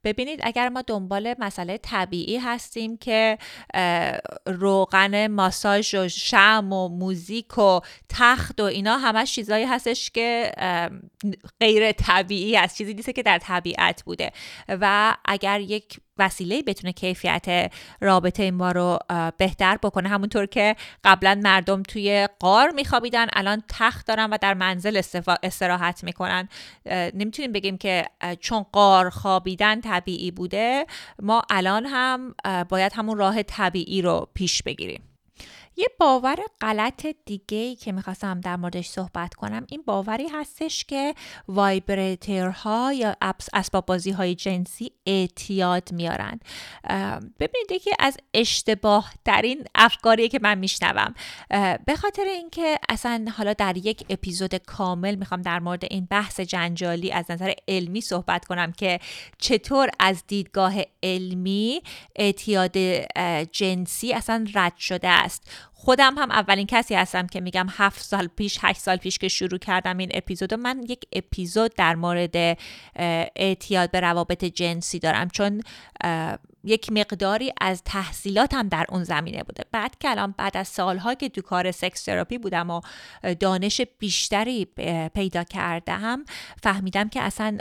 ببینید 0.05 0.41
اگر 0.43 0.69
ما 0.69 0.83
دنبال 0.83 1.35
مسئله 1.39 1.79
طبیعی 1.79 2.37
هستیم 2.37 2.97
که 2.97 3.39
روغن 4.47 5.27
ماساژ 5.27 5.95
و 5.95 6.09
شم 6.09 6.73
و 6.73 6.89
موزیک 6.89 7.59
و 7.59 7.81
تخت 8.09 8.61
و 8.61 8.65
اینا 8.65 8.99
همش 8.99 9.35
چیزایی 9.35 9.65
هستش 9.65 10.11
که 10.11 10.53
غیر 11.61 11.93
طبیعی 11.93 12.57
است. 12.57 12.79
چیزی 12.79 12.95
نیست 12.95 13.11
که 13.11 13.23
در 13.23 13.39
طبیعت 13.39 14.03
بوده. 14.03 14.33
و 14.69 15.17
اگر 15.25 15.61
یک 15.61 16.01
وسیله 16.19 16.63
بتونه 16.63 16.93
کیفیت 16.93 17.73
رابطه 18.01 18.51
ما 18.51 18.73
رو 18.73 18.99
بهتر 19.37 19.79
بکنه. 19.83 20.09
همونطور 20.09 20.47
که 20.47 20.77
قبلا 21.05 21.41
مردم 21.45 21.83
توی 21.83 22.29
قار 22.41 22.71
میخوابیدن 22.71 23.27
الان 23.33 23.63
تخت 23.69 24.07
دارن 24.07 24.31
و 24.31 24.39
در 24.41 24.55
منزل 24.55 25.03
استراحت 25.43 26.05
می‌کنن. 26.05 26.49
نمی‌تونیم 27.15 27.53
بگیم 27.53 27.79
که 27.79 28.05
چون 28.41 28.67
قار 28.73 29.11
خوابیدن 29.11 29.81
طبیعی 29.81 30.31
بوده 30.31 30.87
ما 31.23 31.43
الان 31.51 31.87
هم 31.87 32.35
باید 32.69 32.93
همون 32.95 33.19
راه 33.19 33.43
طبیعی 33.43 34.03
رو 34.03 34.29
پیش 34.35 34.63
بگیریم. 34.63 35.08
یه 35.79 35.89
باور 35.99 36.37
غلط 36.61 37.07
دیگه 37.25 37.59
ای 37.59 37.77
که 37.77 37.93
می‌خواستم 37.93 38.41
در 38.41 38.57
موردش 38.57 38.89
صحبت 38.89 39.35
کنم 39.35 39.67
این 39.71 39.83
باوری 39.87 40.29
هستش 40.29 40.85
که 40.85 41.15
وایبریترها 41.49 42.93
یا 42.93 43.17
اسباب 43.53 43.87
بازی 43.87 44.11
های 44.11 44.35
جنسی 44.35 44.93
اعتیاد 45.07 45.93
میارن 45.93 46.41
ببینید 47.41 47.83
که 47.85 47.91
از 47.99 48.17
اشتباه 48.35 49.13
ترین 49.25 49.65
افکاریه 49.75 50.29
که 50.29 50.39
من 50.43 50.59
میشنوم. 50.59 51.15
به 51.87 51.97
خاطر 51.97 52.25
اینکه 52.25 52.79
اصلا 52.89 53.27
حالا 53.37 53.53
در 53.53 53.77
یک 53.77 54.05
اپیزود 54.11 54.55
کامل 54.55 55.15
می‌خوام 55.15 55.43
در 55.43 55.59
مورد 55.59 55.85
این 55.91 56.07
بحث 56.11 56.41
جنجالی 56.41 57.13
از 57.13 57.31
نظر 57.31 57.53
علمی 57.69 58.01
صحبت 58.01 58.45
کنم 58.45 58.73
که 58.73 59.01
چطور 59.39 59.91
از 60.01 60.23
دیدگاه 60.27 60.75
علمی 61.03 61.83
اعتیاد 62.17 62.79
جنسی 63.53 64.13
اصلا 64.13 64.47
رد 64.55 64.77
شده 64.77 65.09
است. 65.09 65.68
خودم 65.73 66.15
هم 66.19 66.31
اولین 66.31 66.67
کسی 66.67 66.95
هستم 66.95 67.27
که 67.27 67.41
میگم 67.41 67.67
هفت 67.71 68.03
سال 68.03 68.27
پیش 68.27 68.59
هشت 68.63 68.81
سال 68.81 68.97
پیش 68.97 69.19
که 69.19 69.29
شروع 69.29 69.59
کردم 69.59 69.99
این 69.99 70.11
اپیزود 70.15 70.55
من 70.55 70.83
یک 70.89 71.05
اپیزود 71.13 71.75
در 71.75 71.95
مورد 71.95 72.59
اعتیاد 73.37 73.91
به 73.91 74.01
روابط 74.01 74.45
جنسی 74.45 74.99
دارم 74.99 75.29
چون 75.29 75.63
یک 76.65 76.93
مقداری 76.93 77.53
از 77.61 77.83
تحصیلاتم 77.85 78.69
در 78.69 78.87
اون 78.89 79.05
زمینه 79.05 79.43
بوده. 79.43 79.65
بعد 79.73 79.99
که 79.99 80.11
الان 80.11 80.35
بعد 80.39 80.57
از 80.57 80.69
سالها 80.69 81.15
که 81.15 81.29
تو 81.29 81.43
کار 81.43 81.71
sex 81.71 82.05
therapy 82.05 82.39
بودم 82.39 82.71
و 82.71 82.81
دانش 83.41 83.81
بیشتری 83.99 84.65
پیدا 85.15 85.45
کردم 85.45 86.25
فهمیدم 86.63 87.09
که 87.09 87.23
اصلا 87.23 87.59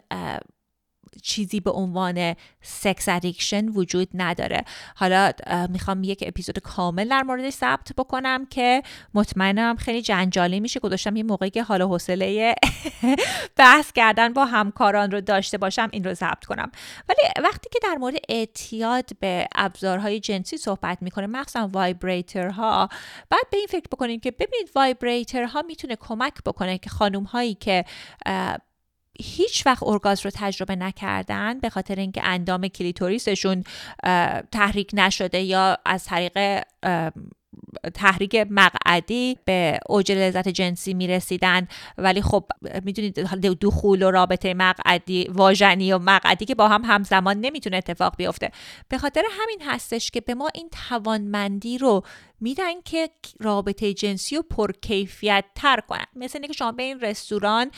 چیزی 1.24 1.60
به 1.60 1.72
عنوان 1.72 2.36
sex 2.62 3.10
addiction 3.10 3.70
وجود 3.70 4.08
نداره. 4.14 4.64
حالا 4.96 5.32
می‌خوام 5.70 6.04
یک 6.04 6.24
اپیزود 6.28 6.60
کامل 6.60 7.10
در 7.10 7.24
موردش 7.24 7.54
ضبط 7.54 7.94
بکنم 7.98 8.46
که 8.46 8.84
مطمئنم 9.14 9.76
خیلی 9.76 10.02
جنجالی 10.02 10.60
میشه. 10.60 10.80
گذاشتم 10.80 11.16
یه 11.16 11.24
موقعی 11.24 11.50
که 11.50 11.64
حالا 11.64 11.88
حوصله 11.88 12.56
بحث 13.58 13.92
کردن 13.92 14.34
با 14.34 14.46
همکاران 14.46 15.12
رو 15.12 15.22
داشته 15.22 15.58
باشم 15.58 15.90
این 15.92 16.04
رو 16.04 16.14
ضبط 16.14 16.46
کنم. 16.46 16.72
ولی 17.10 17.48
وقتی 17.48 17.70
که 17.74 17.80
در 17.84 17.96
مورد 17.96 18.16
اعتیاد 18.30 19.10
به 19.20 19.48
ابزارهای 19.56 20.20
جنسی 20.20 20.58
صحبت 20.58 20.98
می‌کنه 21.02 21.28
مخصوصا 21.28 21.70
vibrator 21.74 22.77
ها 22.77 22.90
بعد 23.30 23.50
به 23.52 23.58
این 23.58 23.68
فکر 23.68 23.88
بکنیم 23.92 24.20
که 24.20 24.32
ببینید 24.32 24.72
vibrator 24.76 25.52
ها 25.52 25.62
می‌تونه 25.62 25.96
کمک 25.96 26.34
بکنه 26.46 26.78
که 26.78 26.90
خانم 26.90 27.24
هایی 27.24 27.54
که 27.56 27.86
هیچ 29.20 29.66
وقت 29.66 29.84
ارگاسم 29.84 30.26
رو 30.26 30.32
تجربه 30.34 30.76
نکردن 30.76 31.60
به 31.60 31.70
خاطر 31.70 31.96
اینکه 31.96 32.22
اندام 32.24 32.68
کلیتوریسشون 32.68 33.64
تحریک 34.52 34.92
نشده 34.94 35.42
یا 35.42 35.78
از 35.86 36.06
طریق 36.06 36.64
تحریک 37.94 38.48
مقعدی 38.50 39.38
به 39.46 39.80
اوج 39.90 40.12
لذت 40.12 40.48
جنسی 40.48 40.94
می‌رسیدن. 40.94 41.68
ولی 41.98 42.22
خب 42.22 42.44
می‌دونید 42.84 43.20
دخول 43.62 44.04
و 44.04 44.12
رابطه 44.12 44.54
مقعدی 44.54 45.28
واژنی 45.30 45.94
و 45.94 45.98
مقعدی 45.98 46.46
که 46.46 46.56
با 46.56 46.68
هم 46.68 46.82
همزمان 46.86 47.38
نمی‌تونه 47.38 47.78
اتفاق 47.78 48.16
بیفته. 48.18 48.52
به 48.90 48.98
خاطر 48.98 49.24
همین 49.32 49.62
هستش 49.66 50.12
که 50.12 50.22
به 50.22 50.34
ما 50.34 50.50
این 50.54 50.70
توانمندی 50.90 51.78
رو 51.78 52.04
میدن 52.40 52.82
که 52.82 53.10
رابطه 53.40 53.94
جنسی 53.94 54.36
رو 54.36 54.42
پرکیفیت 54.42 55.46
تر 55.56 55.80
کنن. 55.80 56.06
مثل 56.16 56.40
اینکه 56.42 56.54
شما 56.54 56.72
به 56.72 56.84
این 56.84 57.00
رستوران 57.00 57.72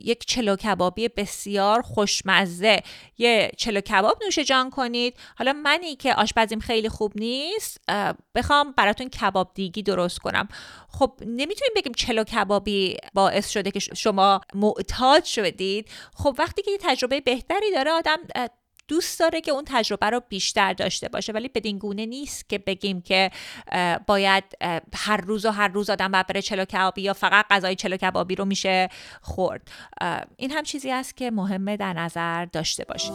یک 0.00 0.26
چلو 0.26 0.56
کبابی 0.56 1.08
بسیار 1.08 1.82
خوشمزه 1.82 2.82
یه 3.18 3.50
چلو 3.56 3.80
کباب 3.80 4.18
نوش 4.24 4.38
جان 4.38 4.70
کنید. 4.70 5.16
حالا 5.38 5.52
منی 5.52 5.96
که 5.96 6.14
آشپزیم 6.14 6.60
خیلی 6.60 6.88
خوب 6.88 7.12
نیست 7.14 7.80
بخوام 8.34 8.72
براتون 8.76 9.08
کباب 9.08 9.50
دیگی 9.54 9.82
درست 9.82 10.18
کنم. 10.18 10.48
خب 10.88 11.12
نمی‌تونیم 11.20 11.72
بگیم 11.76 11.92
چلو 11.92 12.24
کبابی 12.24 12.96
باعث 13.14 13.50
شده 13.50 13.70
که 13.70 13.80
شما 13.80 14.40
معتاد 14.54 15.24
شدید. 15.24 15.88
خب 16.14 16.34
وقتی 16.38 16.62
که 16.62 16.70
یه 16.70 16.78
تجربه 16.80 17.20
بهتری 17.20 17.70
داره 17.74 17.90
آدم 17.90 18.16
دوست 18.88 19.20
داره 19.20 19.40
که 19.40 19.50
اون 19.50 19.64
تجربه 19.66 20.10
رو 20.10 20.20
بیشتر 20.28 20.72
داشته 20.72 21.08
باشه 21.08 21.32
ولی 21.32 21.48
بدین 21.48 21.78
گونه 21.78 22.06
نیست 22.06 22.48
که 22.48 22.58
بگیم 22.58 23.02
که 23.02 23.30
باید 24.06 24.44
هر 24.94 25.16
روز 25.16 25.44
و 25.44 25.50
هر 25.50 25.68
روز 25.68 25.90
آدم 25.90 26.12
بره 26.12 26.42
چلو 26.42 26.64
کبابی 26.64 27.02
یا 27.02 27.12
فقط 27.12 27.46
غذای 27.50 27.74
چلو 27.76 27.96
کبابی 27.96 28.34
رو 28.34 28.44
میشه 28.44 28.88
خورد. 29.20 29.70
این 30.36 30.50
هم 30.50 30.62
چیزی 30.62 30.90
است 30.90 31.16
که 31.16 31.30
مهمه 31.30 31.76
در 31.76 31.92
نظر 31.92 32.44
داشته 32.44 32.84
باشیم. 32.84 33.14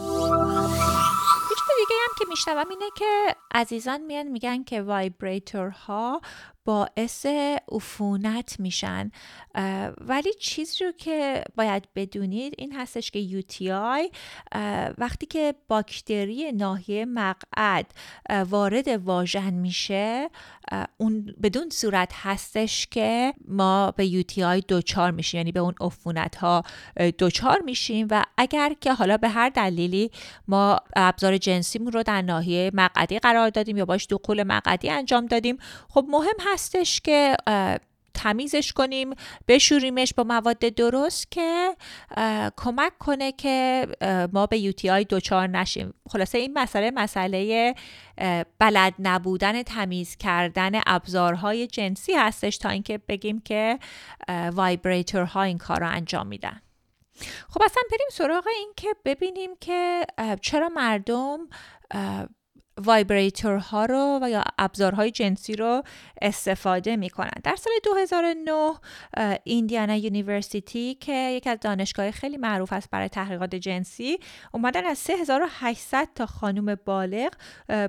دیگه 1.76 1.94
هم 2.08 2.14
که 2.18 2.24
میشنوم 2.28 2.68
اینه 2.68 2.84
که 2.96 3.36
عزیزان 3.54 4.00
میان 4.00 4.26
میگن 4.26 4.64
که 4.64 4.82
وایبریتورها 4.82 6.20
باعث 6.64 7.26
عفونت 7.72 8.60
میشن. 8.60 9.10
ولی 10.00 10.32
چیزی 10.40 10.84
رو 10.84 10.92
که 10.92 11.44
باید 11.56 11.88
بدونید 11.96 12.54
این 12.58 12.72
هستش 12.72 13.10
که 13.10 13.42
UTI 13.42 14.16
وقتی 14.98 15.26
که 15.26 15.54
باکتری 15.68 16.52
ناحیه 16.52 17.04
مقعد 17.04 17.86
وارد 18.50 18.88
واژن 18.88 19.54
میشه 19.54 20.30
اون 20.96 21.34
بدون 21.42 21.70
صورت 21.70 22.12
هستش 22.14 22.86
که 22.86 23.34
ما 23.48 23.90
به 23.90 24.22
UTI 24.22 24.64
دوچار 24.68 25.10
میشیم. 25.10 25.38
یعنی 25.38 25.52
به 25.52 25.60
اون 25.60 25.74
عفونت 25.80 26.36
ها 26.36 26.62
دوچار 27.18 27.60
میشیم 27.60 28.06
و 28.10 28.22
اگر 28.36 28.72
که 28.80 28.92
حالا 28.92 29.16
به 29.16 29.28
هر 29.28 29.48
دلیلی 29.48 30.10
ما 30.48 30.80
ابزار 30.96 31.38
جنسیمون 31.38 31.92
رو 31.92 32.02
در 32.02 32.22
ناحیه 32.22 32.70
مقعدی 32.74 33.18
قرار 33.18 33.50
دادیم 33.50 33.76
یا 33.76 33.84
باش 33.84 34.06
دخول 34.10 34.42
مقعدی 34.42 34.90
انجام 34.90 35.26
دادیم 35.26 35.56
خب 35.88 36.06
مهم 36.08 36.36
هستش 36.52 37.00
که 37.00 37.36
تمیزش 38.14 38.72
کنیم 38.72 39.14
بشوریمش 39.48 40.14
با 40.14 40.24
مواد 40.24 40.58
درست 40.58 41.30
که 41.30 41.76
کمک 42.56 42.98
کنه 42.98 43.32
که 43.32 43.86
ما 44.32 44.46
به 44.46 44.58
یوتی 44.58 45.04
دوچار 45.04 45.46
نشیم. 45.46 45.94
خلاصه 46.10 46.38
این 46.38 46.58
مسئله 46.58 46.90
مسئله 46.90 47.74
بلد 48.58 48.94
نبودن 48.98 49.62
تمیز 49.62 50.16
کردن 50.16 50.80
ابزارهای 50.86 51.66
جنسی 51.66 52.12
هستش 52.12 52.58
تا 52.58 52.68
اینکه 52.68 52.98
بگیم 52.98 53.40
که 53.40 53.78
وایبریتورها 54.52 55.42
این 55.42 55.58
کار 55.58 55.80
رو 55.80 55.88
انجام 55.88 56.26
میدن. 56.26 56.62
خب 57.48 57.62
اصلا 57.64 57.82
بریم 57.90 58.08
سراغ 58.12 58.44
این 58.56 58.72
که 58.76 58.88
ببینیم 59.04 59.50
که 59.60 60.06
چرا 60.40 60.68
مردم 60.68 61.38
vibrator 62.78 63.72
ها 63.72 63.84
رو 63.84 64.18
و 64.22 64.30
یا 64.30 64.44
ابزارهای 64.58 65.10
جنسی 65.10 65.56
رو 65.56 65.82
استفاده 66.22 66.96
می‌کنن. 66.96 67.30
در 67.44 67.56
سال 67.56 67.72
2009 67.84 68.72
Indiana 69.44 69.96
University 69.96 70.94
که 70.94 71.12
یکی 71.12 71.50
از 71.50 71.58
دانشگاه 71.60 72.10
خیلی 72.10 72.36
معروف 72.36 72.72
است 72.72 72.90
برای 72.90 73.08
تحقیقات 73.08 73.54
جنسی 73.54 74.18
اومدن 74.52 74.86
از 74.86 74.98
3800 74.98 76.08
تا 76.14 76.26
خانم 76.26 76.74
بالغ 76.84 77.32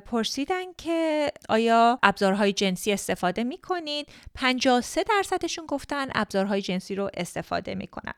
پرسیدن 0.05 0.73
که 0.77 1.31
آیا 1.49 1.99
ابزارهای 2.03 2.53
جنسی 2.53 2.91
استفاده 2.91 3.43
می‌کنید 3.43 4.07
53 4.33 5.03
درصدشون 5.03 5.65
گفتن 5.65 6.07
ابزارهای 6.15 6.61
جنسی 6.61 6.95
رو 6.95 7.09
استفاده 7.17 7.75
می‌کنن. 7.75 8.13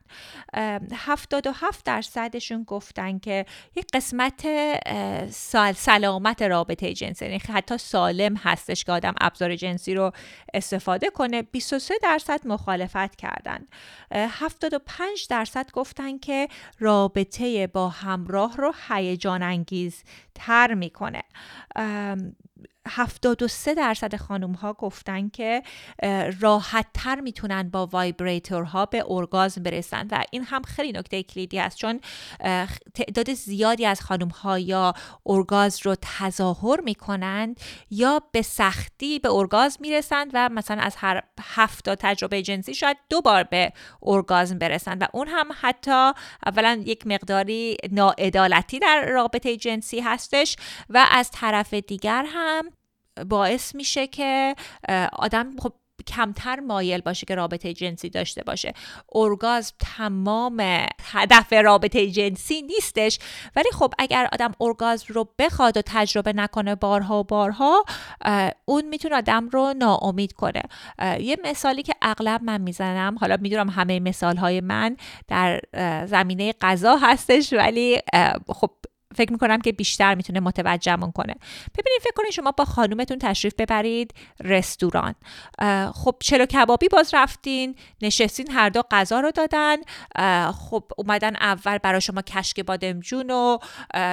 77 0.93 1.86
درصدشون 1.86 2.63
گفتن 2.63 3.19
که 3.19 3.45
یک 3.75 3.86
قسمت 3.93 4.48
سلامت 5.75 6.41
رابطه 6.56 6.94
جنسی 6.94 7.26
یعنی 7.26 7.42
حتی 7.50 7.78
سالم 7.78 8.36
هستش 8.36 8.84
که 8.84 8.92
آدم 8.92 9.14
ابزار 9.22 9.56
جنسی 9.56 9.94
رو 9.94 10.12
استفاده 10.54 11.10
کنه 11.10 11.42
23 11.42 11.94
درصد 12.04 12.48
مخالفت 12.48 13.16
کردن. 13.16 13.68
75 14.12 15.28
درصد 15.30 15.72
گفتن 15.72 16.18
که 16.18 16.48
رابطه 16.80 17.68
با 17.68 17.90
همراه 17.90 18.58
رو 18.58 18.74
هیجان 18.88 19.44
انگیز 19.44 20.04
تر 20.36 20.74
می‌کنه 20.74 21.24
73 22.88 23.74
درصد 23.74 24.15
خانم 24.15 24.51
ها 24.51 24.74
گفتن 24.74 25.30
که 25.30 25.63
راحت 26.42 26.86
تر 26.94 27.20
می‌تونن 27.20 27.70
با 27.70 27.86
وایبریتورها 27.88 28.86
به 28.86 29.04
ارگازم 29.08 29.63
برسن 29.63 30.08
و 30.12 30.24
این 30.32 30.44
هم 30.44 30.62
خیلی 30.62 30.92
نکته 30.92 31.24
کلیدی 31.24 31.60
است 31.60 31.77
چون 31.77 32.00
تعداد 32.94 33.34
زیادی 33.34 33.86
از 33.86 34.01
خانم 34.01 34.27
ها 34.27 34.60
یا 34.60 34.94
ارگاز 35.25 35.86
رو 35.86 35.96
تظاهر 36.01 36.82
می‌کنند 36.82 37.60
یا 37.89 38.22
به 38.32 38.42
سختی 38.42 39.20
به 39.20 39.30
ارگازم 39.32 39.77
می‌رسند 39.82 40.32
و 40.34 40.50
مثلا 40.50 40.82
از 40.82 40.96
هر 40.96 41.24
هفت 41.42 41.89
تجربه 41.89 42.42
جنسی 42.42 42.74
شاید 42.74 42.98
دو 43.10 43.22
بار 43.22 43.44
به 43.44 43.74
ارگازم 44.04 44.58
برسند 44.58 45.01
و 45.01 45.06
اون 45.13 45.27
هم 45.27 45.48
حتی 45.62 46.12
اولا 46.46 46.84
یک 46.86 47.08
مقداری 47.08 47.77
ناعدالتی 47.92 48.80
در 48.80 49.06
رابطه 49.10 49.58
جنسی 49.58 50.00
هستش 50.00 50.56
و 50.89 51.06
از 51.12 51.32
طرف 51.32 51.74
دیگر 51.74 52.25
هم 52.27 52.72
باعث 53.29 53.75
میشه 53.75 54.07
که 54.07 54.55
آدم 55.13 55.50
خب 55.60 55.74
کمتر 56.07 56.60
مایل 56.60 57.01
باشه 57.01 57.25
که 57.25 57.36
رابطه 57.36 57.74
جنسی 57.74 58.10
داشته 58.10 58.43
باشه. 58.43 58.74
ارگازم 59.15 59.72
تمام 59.79 60.86
هدف 61.03 61.53
رابطه 61.53 62.12
جنسی 62.12 62.62
نیستش. 62.62 63.19
ولی 63.55 63.72
خب 63.72 63.93
اگر 64.00 64.29
آدم 64.34 64.51
ارگازم 64.62 65.05
رو 65.13 65.29
بخواد 65.39 65.77
و 65.77 65.81
تجربه 65.86 66.34
نکنه 66.34 66.75
بارها 66.75 67.19
و 67.19 67.24
بارها 67.24 67.86
اون 68.65 68.86
می‌تونه 68.86 69.15
آدم 69.15 69.50
رو 69.50 69.74
ناامید 69.77 70.34
کنه. 70.34 70.62
یه 71.19 71.38
مثالی 71.43 71.84
که 71.84 71.93
اغلب 72.01 72.43
من 72.43 72.62
می‌زنم 72.62 73.15
حالا 73.22 73.38
می‌دونم 73.41 73.69
همه 73.69 74.00
مثال 74.00 74.38
های 74.38 74.62
من 74.62 74.98
در 75.27 75.62
زمینه 76.05 76.53
غذا 76.62 76.95
هستش 76.95 77.53
ولی 77.53 78.00
خب 78.48 78.72
فکر 79.15 79.31
می‌کنم 79.31 79.62
که 79.62 79.72
بیشتر 79.72 80.15
می‌تونه 80.15 80.39
متوجهمون 80.39 81.12
کنه. 81.12 81.36
ببینید 81.77 82.01
فکر 82.01 82.13
کنید 82.15 82.31
شما 82.31 82.51
با 82.51 82.65
خانومتون 82.65 83.19
تشریف 83.19 83.53
ببرید 83.57 84.13
رستوران. 84.43 85.15
خب 85.93 86.15
چلو 86.19 86.45
کبابی 86.45 86.88
باز 86.88 87.13
رفتین 87.13 87.75
نشستین 88.01 88.51
هر 88.51 88.69
دو 88.69 88.84
غذا 88.91 89.19
رو 89.19 89.31
دادن. 89.31 89.77
خب 90.51 90.84
اومدن 90.98 91.36
اول 91.36 91.77
برای 91.77 92.01
شما 92.01 92.22
کشک 92.22 92.60
بادمجون 92.60 93.29
و 93.29 93.57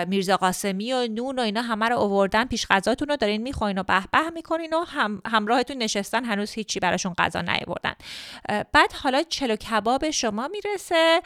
میرزا 0.08 0.36
قاسمی 0.36 0.92
و 0.92 1.08
نون 1.10 1.38
و 1.38 1.42
اینا 1.42 1.62
همه 1.62 1.88
رو 1.88 1.96
آوردن 1.96 2.44
پیش 2.44 2.66
غذاتون 2.70 3.08
رو 3.08 3.16
دارین 3.16 3.42
می‌خواین 3.42 3.78
و 3.78 3.82
به 3.82 4.02
به 4.12 4.30
می‌کنین 4.30 4.74
و 4.74 4.84
هم 4.84 5.22
همراهتون 5.26 5.76
نشستن 5.76 6.24
هنوز 6.24 6.52
هیچی 6.52 6.80
براشون 6.80 7.14
غذا 7.18 7.40
نیاوردن. 7.40 7.94
بعد 8.72 8.92
حالا 9.02 9.22
چلو 9.22 9.56
کباب 9.56 10.10
شما 10.10 10.48
می‌رسه. 10.48 11.22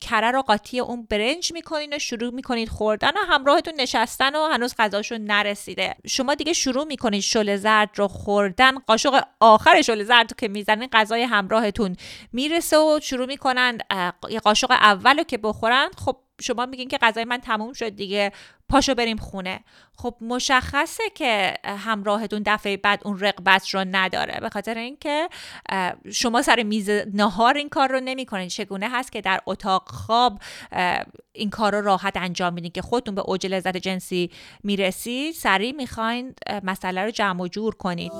کره 0.00 0.30
رو 0.30 0.42
قاطی 0.42 0.80
اون 0.80 1.06
برنج 1.10 1.52
می‌کنین 1.52 1.94
و 1.94 1.98
شروع 1.98 2.34
می‌کنید 2.34 2.68
خوردن 2.76 3.10
و 3.10 3.20
همراهتون 3.28 3.74
نشستن 3.78 4.36
و 4.36 4.48
هنوز 4.48 4.74
غذاشون 4.78 5.24
نرسیده. 5.24 5.94
شما 6.06 6.34
دیگه 6.34 6.52
شروع 6.52 6.84
می‌کنید 6.84 7.20
شل 7.20 7.56
زرد 7.56 7.90
رو 7.96 8.08
خوردن. 8.08 8.78
قاشق 8.78 9.24
آخر 9.40 9.82
شل 9.82 10.02
زرد 10.02 10.36
که 10.36 10.48
می‌زنین 10.48 10.88
غذای 10.92 11.22
همراهتون 11.22 11.96
می‌رسه 12.32 12.78
و 12.78 13.00
شروع 13.02 13.26
می‌کنن 13.26 13.78
یه 14.30 14.40
قاشق 14.40 14.70
اول 14.70 15.16
رو 15.16 15.24
که 15.24 15.38
بخورن 15.38 15.88
خب 16.04 16.16
شما 16.40 16.66
میگین 16.66 16.88
که 16.88 16.98
غذای 16.98 17.24
من 17.24 17.38
تموم 17.38 17.72
شد 17.72 17.88
دیگه 17.88 18.32
پاشو 18.68 18.94
بریم 18.94 19.16
خونه. 19.16 19.60
خب 19.96 20.14
مشخصه 20.20 21.02
که 21.14 21.54
همراهتون 21.64 22.42
دفعه 22.46 22.76
بعد 22.76 23.02
اون 23.04 23.20
رقبت 23.20 23.68
رو 23.68 23.84
نداره. 23.90 24.40
به 24.40 24.48
خاطر 24.48 24.78
اینکه 24.78 25.28
شما 26.12 26.42
سر 26.42 26.62
میز 26.62 26.90
نهار 27.14 27.56
این 27.56 27.68
کار 27.68 27.92
رو 27.92 28.00
نمی‌کنید 28.00 28.48
چگونه 28.48 28.88
هست 28.90 29.12
که 29.12 29.20
در 29.20 29.40
اتاق 29.46 29.88
خواب 29.88 30.40
این 31.32 31.50
کار 31.50 31.74
رو 31.74 31.80
راحت 31.80 32.16
انجام 32.16 32.52
میدین 32.52 32.70
که 32.70 32.82
خودتون 32.82 33.14
به 33.14 33.20
اوج 33.20 33.46
لذت 33.46 33.76
جنسی 33.76 34.30
می‌رسید؟ 34.64 35.34
سریع 35.34 35.72
می‌خواین 35.72 36.34
مسئله 36.62 37.04
رو 37.04 37.10
جمع 37.10 37.42
و 37.42 37.48
جور 37.48 37.74
کنید 37.74 38.12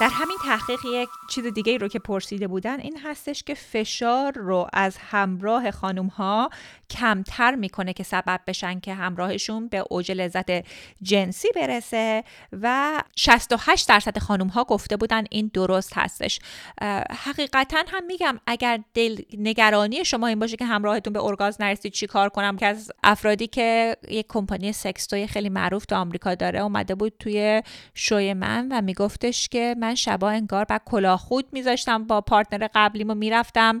در 0.00 0.08
همین 0.12 0.37
تحقیق 0.48 0.84
یک 0.84 1.08
چیز 1.30 1.46
دیگه 1.46 1.78
رو 1.78 1.88
که 1.88 1.98
پرسیده 1.98 2.48
بودن 2.48 2.80
این 2.80 2.98
هستش 3.04 3.42
که 3.42 3.54
فشار 3.54 4.32
رو 4.32 4.66
از 4.72 4.96
همراه 4.98 5.70
خانم 5.70 6.06
ها 6.06 6.50
کمتر 6.90 7.54
می‌کنه 7.54 7.92
که 7.92 8.02
سبب 8.02 8.40
بشن 8.46 8.80
که 8.80 8.94
همراهشون 8.94 9.68
به 9.68 9.84
اوج 9.90 10.12
لذت 10.12 10.50
جنسی 11.02 11.48
برسه 11.56 12.24
و 12.62 12.98
68 13.16 13.88
درصد 13.88 14.18
خانم 14.18 14.46
ها 14.46 14.64
گفته 14.64 14.96
بودن 14.96 15.24
این 15.30 15.50
درست 15.54 15.92
هستش. 15.98 16.40
حقیقتا 17.24 17.84
هم 17.88 18.06
میگم 18.06 18.40
اگر 18.46 18.80
دل 18.94 19.16
نگرانی 19.38 20.04
شما 20.04 20.26
این 20.26 20.38
باشه 20.38 20.56
که 20.56 20.64
همراهتون 20.64 21.12
به 21.12 21.24
ارگاز 21.24 21.60
نرسید 21.60 21.92
چی 21.92 22.06
کار 22.06 22.28
کنم؟ 22.28 22.56
که 22.56 22.66
از 22.66 22.92
افرادی 23.04 23.46
که 23.46 23.96
یک 24.08 24.26
کمپانی 24.28 24.72
سکستوی 24.72 25.26
خیلی 25.26 25.48
معروف 25.48 25.86
تو 25.86 25.96
آمریکا 25.96 26.34
داره 26.34 26.60
اومده 26.60 26.94
بود 26.94 27.12
توی 27.18 27.62
شوی 27.94 28.34
من 28.34 28.68
و 28.70 28.82
میگفتش 28.82 29.48
که 29.48 29.74
من 29.78 29.94
شبا 29.94 30.37
انگار 30.38 30.64
باید 30.64 30.82
کلاه 30.84 31.18
خود 31.18 31.46
میذاشتم 31.52 32.04
با 32.04 32.20
partner 32.20 32.68
قبلیمو 32.74 33.14
می‌رفتم 33.14 33.80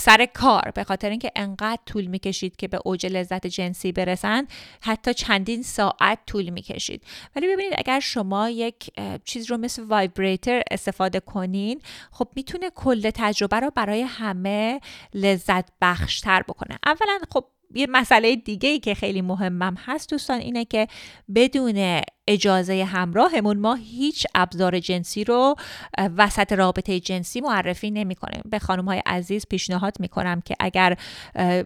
سر 0.00 0.26
کار. 0.34 0.72
به 0.74 0.84
خاطر 0.84 1.10
اینکه 1.10 1.32
انقدر 1.36 1.78
طول 1.86 2.06
می‌کشید 2.06 2.56
که 2.56 2.68
به 2.68 2.80
اوج 2.84 3.06
لذت 3.06 3.46
جنسی 3.46 3.92
برسن 3.92 4.46
حتی 4.80 5.14
چندین 5.14 5.62
ساعت 5.62 6.18
طول 6.26 6.50
می‌کشید. 6.50 7.02
ولی 7.36 7.48
ببینید 7.48 7.74
اگر 7.78 8.00
شما 8.00 8.50
یک 8.50 8.90
چیز 9.24 9.50
رو 9.50 9.56
مثل 9.56 9.82
vibrator 9.82 10.62
استفاده 10.70 11.20
کنین 11.20 11.80
خب 12.10 12.28
می‌تونه 12.36 12.70
کل 12.70 13.10
تجربه 13.10 13.60
رو 13.60 13.70
برای 13.74 14.02
همه 14.02 14.80
لذت 15.14 15.68
بخشتر 15.80 16.42
بکنه. 16.42 16.78
اولا 16.86 17.18
خب 17.32 17.44
یه 17.76 17.86
مسئله 17.90 18.36
دیگه 18.36 18.68
ای 18.68 18.78
که 18.78 18.94
خیلی 18.94 19.22
مهمم 19.22 19.74
هست 19.78 20.10
دوستان 20.10 20.38
اینه 20.38 20.64
که 20.64 20.88
بدون 21.34 22.02
اجازه 22.28 22.84
همراهمون 22.84 23.58
ما 23.58 23.74
هیچ 23.74 24.26
ابزار 24.34 24.80
جنسی 24.80 25.24
رو 25.24 25.54
وسط 25.98 26.52
رابطه 26.52 27.00
جنسی 27.00 27.40
معرفی 27.40 27.90
نمی 27.90 28.14
کنیم 28.14 28.42
به 28.44 28.58
خانم 28.58 28.84
های 28.84 29.02
عزیز 29.06 29.46
پیشنهاد 29.50 30.00
می 30.00 30.08
کنم 30.08 30.40
که 30.40 30.56
اگر 30.60 30.96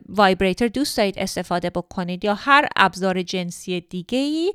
وایبریتر 0.08 0.68
دوست 0.68 0.96
دارید 0.96 1.18
استفاده 1.18 1.70
بکنید 1.70 2.24
یا 2.24 2.34
هر 2.34 2.68
ابزار 2.76 3.22
جنسی 3.22 3.80
دیگه 3.80 4.18
ای 4.18 4.52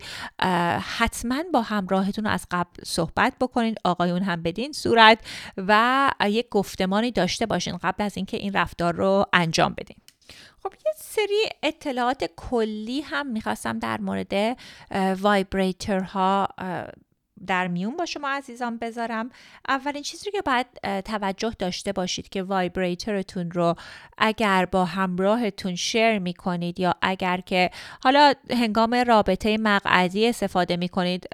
حتما 0.97 1.43
با 1.53 1.61
همراهتون 1.61 2.25
از 2.25 2.45
قبل 2.51 2.83
صحبت 2.85 3.33
بکنید 3.41 3.77
آقایون 3.83 4.21
هم 4.21 4.43
بدین 4.43 4.71
صورت 4.71 5.19
و 5.57 6.09
یک 6.25 6.49
گفتمانی 6.49 7.11
داشته 7.11 7.45
باشین 7.45 7.77
قبل 7.77 8.03
از 8.03 8.17
اینکه 8.17 8.37
این 8.37 8.53
رفتار 8.53 8.95
رو 8.95 9.25
انجام 9.33 9.73
بدین. 9.77 9.97
خب 10.65 10.73
یه 10.85 10.91
سری 10.95 11.49
اطلاعات 11.63 12.29
کلی 12.35 13.01
هم 13.01 13.27
می‌خواستم 13.27 13.79
در 13.79 14.01
مورد 14.01 14.57
vibrator 15.21 16.33
ها 16.33 16.47
در 17.45 17.67
میون 17.67 17.97
با 17.97 18.05
شما 18.05 18.29
عزیزان 18.29 18.77
بذارم. 18.77 19.29
اولین 19.67 20.01
چیزی 20.01 20.31
که 20.31 20.41
باید 20.41 20.67
توجه 21.01 21.53
داشته 21.59 21.91
باشید 21.91 22.29
که 22.29 22.43
vibrator 22.43 23.22
تون 23.22 23.51
رو 23.51 23.75
اگر 24.17 24.65
با 24.65 24.85
همراهتون 24.85 25.75
share 25.75 26.19
می‌کنید 26.19 26.79
یا 26.79 26.93
اگر 27.01 27.37
که 27.37 27.69
حالا 28.03 28.33
هنگام 28.49 28.95
رابطه 28.95 29.57
مقعدی 29.57 30.27
استفاده 30.27 30.77
می‌کنید 30.77 31.27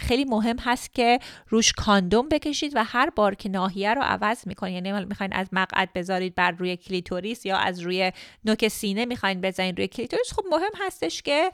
خیلی 0.00 0.24
مهم 0.24 0.56
هست 0.58 0.94
که 0.94 1.18
روش 1.48 1.72
کاندوم 1.72 2.28
بکشید 2.28 2.72
و 2.76 2.84
هر 2.84 3.10
بار 3.10 3.34
که 3.34 3.48
ناحیه 3.48 3.94
رو 3.94 4.02
عوض 4.02 4.46
می‌کنید 4.46 4.86
یعنی 4.86 5.04
می‌خواین 5.04 5.32
از 5.32 5.46
مقعد 5.52 5.92
بذارید 5.92 6.34
بر 6.34 6.50
روی 6.50 6.76
کلیتوریس 6.76 7.46
یا 7.46 7.56
از 7.56 7.80
روی 7.80 8.12
نوک 8.44 8.68
سینه 8.68 9.04
می‌خواین 9.04 9.40
بزنید 9.40 9.78
روی 9.78 9.88
کلیتوریس 9.88 10.32
خب 10.32 10.44
مهم 10.50 10.72
هستش 10.86 11.22
که 11.22 11.50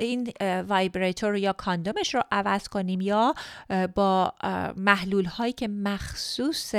این 0.00 0.32
vibrator 0.68 1.36
یا 1.36 1.52
کاندومش 1.52 2.14
رو 2.14 2.22
عوض 2.32 2.68
کنیم 2.68 3.00
یا 3.00 3.34
با 3.94 4.34
محلول 4.76 5.24
هایی 5.24 5.52
که 5.52 5.68
مخصوص 5.68 6.74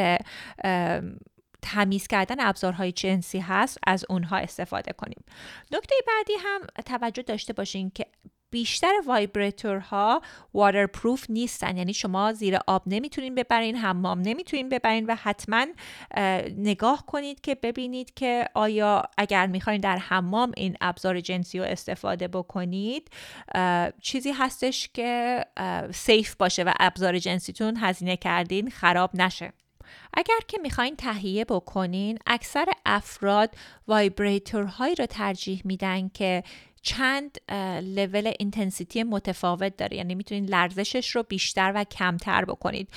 تمیز 1.61 2.07
کردن 2.07 2.39
ابزارهای 2.39 2.91
جنسی 2.91 3.39
هست 3.39 3.77
از 3.87 4.05
اونها 4.09 4.37
استفاده 4.37 4.93
کنیم. 4.93 5.23
نکته 5.71 5.95
بعدی 6.07 6.33
هم 6.39 6.61
توجه 6.85 7.21
داشته 7.21 7.53
باشین 7.53 7.91
که 7.95 8.05
بیشتر 8.51 8.91
vibrator 9.05 10.21
ها 10.53 10.60
waterproof 10.60 11.25
نیستن. 11.29 11.77
یعنی 11.77 11.93
شما 11.93 12.33
زیر 12.33 12.59
آب 12.67 12.83
نمی‌تونین 12.85 13.35
ببرین 13.35 13.75
حمام 13.75 14.21
نمی‌تونین 14.21 14.69
ببرین 14.69 15.05
و 15.05 15.15
حتما 15.15 15.65
نگاه 16.57 17.05
کنید 17.05 17.41
که 17.41 17.55
ببینید 17.55 18.13
که 18.13 18.45
آیا 18.53 19.03
اگر 19.17 19.47
می‌خواین 19.47 19.81
در 19.81 19.97
حمام 19.97 20.51
این 20.57 20.77
ابزار 20.81 21.19
جنسی 21.19 21.59
رو 21.59 21.65
استفاده 21.65 22.27
بکنید 22.27 23.09
چیزی 24.01 24.31
هستش 24.31 24.89
که 24.93 25.45
safe 25.93 26.35
باشه 26.35 26.63
و 26.63 26.73
ابزار 26.79 27.19
جنسیتون 27.19 27.77
هزینه 27.77 28.17
کردین 28.17 28.69
خراب 28.69 29.09
نشه. 29.13 29.53
اگر 30.13 30.39
که 30.47 30.57
می‌خواین 30.61 30.95
تهیه 30.95 31.45
بکنین 31.45 32.17
اکثر 32.25 32.65
افراد 32.85 33.55
vibrator 33.87 34.66
هایی 34.66 34.95
رو 34.95 35.05
ترجیح 35.05 35.61
میدن 35.65 36.09
که 36.09 36.43
چند 36.81 37.51
level 37.81 38.31
intensity 38.39 39.03
متفاوت 39.03 39.77
داره. 39.77 39.97
یعنی 39.97 40.15
می‌تونید 40.15 40.49
لرزشش 40.49 41.15
رو 41.15 41.23
بیشتر 41.23 41.71
و 41.75 41.83
کمتر 41.83 42.45
بکنید. 42.45 42.89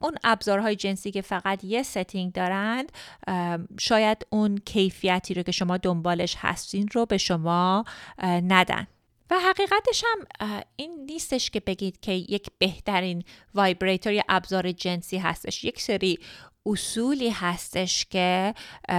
اون 0.00 0.14
ابزارهای 0.24 0.76
جنسی 0.76 1.10
که 1.10 1.22
فقط 1.22 1.64
یه 1.64 1.82
setting 1.82 2.32
دارند 2.32 2.92
شاید 3.80 4.26
اون 4.30 4.58
کیفیتی 4.58 5.34
رو 5.34 5.42
که 5.42 5.52
شما 5.52 5.76
دنبالش 5.76 6.34
هستین 6.38 6.88
رو 6.92 7.06
به 7.06 7.18
شما 7.18 7.84
ندن. 8.22 8.86
و 9.30 9.38
حقیقتش 9.38 10.04
هم 10.04 10.62
این 10.76 11.04
نیستش 11.06 11.50
که 11.50 11.60
بگید 11.60 12.00
که 12.00 12.12
یک 12.12 12.46
بهترین 12.58 13.24
vibrator 13.54 14.12
یا 14.12 14.22
ابزار 14.28 14.72
جنسی 14.72 15.18
هستش. 15.18 15.64
یک 15.64 15.80
سری 15.80 16.18
اصولی 16.66 17.30
هستش 17.30 18.04
که 18.04 18.54